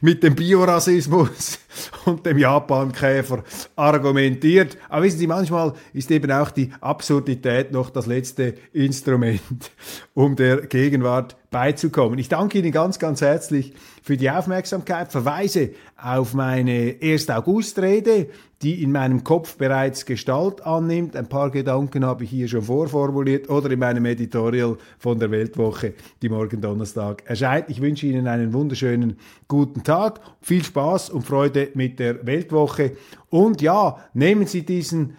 mit 0.01 0.23
dem 0.23 0.35
Biorassismus 0.35 1.59
und 2.05 2.25
dem 2.25 2.37
Japankäfer 2.37 3.43
argumentiert. 3.75 4.77
Aber 4.89 5.03
wissen 5.03 5.19
Sie, 5.19 5.27
manchmal 5.27 5.73
ist 5.93 6.11
eben 6.11 6.31
auch 6.31 6.51
die 6.51 6.71
Absurdität 6.81 7.71
noch 7.71 7.89
das 7.89 8.05
letzte 8.05 8.55
Instrument, 8.73 9.71
um 10.13 10.35
der 10.35 10.67
Gegenwart 10.67 11.35
beizukommen. 11.53 12.19
Ich 12.19 12.29
danke 12.29 12.59
Ihnen 12.59 12.71
ganz, 12.71 12.99
ganz 12.99 13.21
herzlich 13.21 13.73
für 14.01 14.17
die 14.17 14.29
Aufmerksamkeit, 14.29 15.11
verweise 15.11 15.69
auf 15.95 16.33
meine 16.33 16.95
1. 17.01 17.29
August-Rede, 17.29 18.27
die 18.63 18.81
in 18.81 18.91
meinem 18.91 19.23
Kopf 19.23 19.57
bereits 19.57 20.05
Gestalt 20.05 20.65
annimmt. 20.65 21.15
Ein 21.15 21.29
paar 21.29 21.51
Gedanken 21.51 22.05
habe 22.05 22.23
ich 22.23 22.29
hier 22.29 22.47
schon 22.47 22.63
vorformuliert 22.63 23.49
oder 23.49 23.69
in 23.71 23.79
meinem 23.79 24.05
Editorial 24.05 24.77
von 24.97 25.19
der 25.19 25.31
Weltwoche, 25.31 25.93
die 26.21 26.29
morgen 26.29 26.59
Donnerstag 26.59 27.23
erscheint. 27.25 27.69
Ich 27.69 27.81
wünsche 27.81 28.07
Ihnen 28.07 28.27
einen 28.27 28.51
wunderschönen 28.53 29.17
guten 29.47 29.83
Tag, 29.83 30.21
viel 30.41 30.63
Spaß 30.63 31.11
und 31.11 31.23
Freude 31.23 31.62
mit 31.73 31.99
der 31.99 32.25
Weltwoche. 32.25 32.97
Und 33.29 33.61
ja, 33.61 33.97
nehmen 34.13 34.47
Sie 34.47 34.63
diesen 34.63 35.17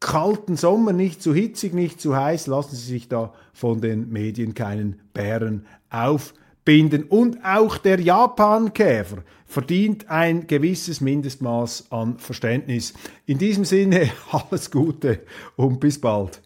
kalten 0.00 0.56
Sommer 0.56 0.92
nicht 0.92 1.22
zu 1.22 1.34
hitzig, 1.34 1.74
nicht 1.74 2.00
zu 2.00 2.16
heiß, 2.16 2.46
lassen 2.46 2.76
Sie 2.76 2.86
sich 2.86 3.08
da 3.08 3.32
von 3.52 3.80
den 3.80 4.10
Medien 4.10 4.54
keinen 4.54 5.00
Bären 5.12 5.66
aufbinden. 5.90 7.04
Und 7.04 7.44
auch 7.44 7.78
der 7.78 8.00
Japankäfer 8.00 9.24
verdient 9.46 10.08
ein 10.10 10.46
gewisses 10.46 11.00
Mindestmaß 11.00 11.90
an 11.90 12.18
Verständnis. 12.18 12.94
In 13.26 13.38
diesem 13.38 13.64
Sinne 13.64 14.10
alles 14.30 14.70
Gute 14.70 15.20
und 15.56 15.80
bis 15.80 16.00
bald. 16.00 16.42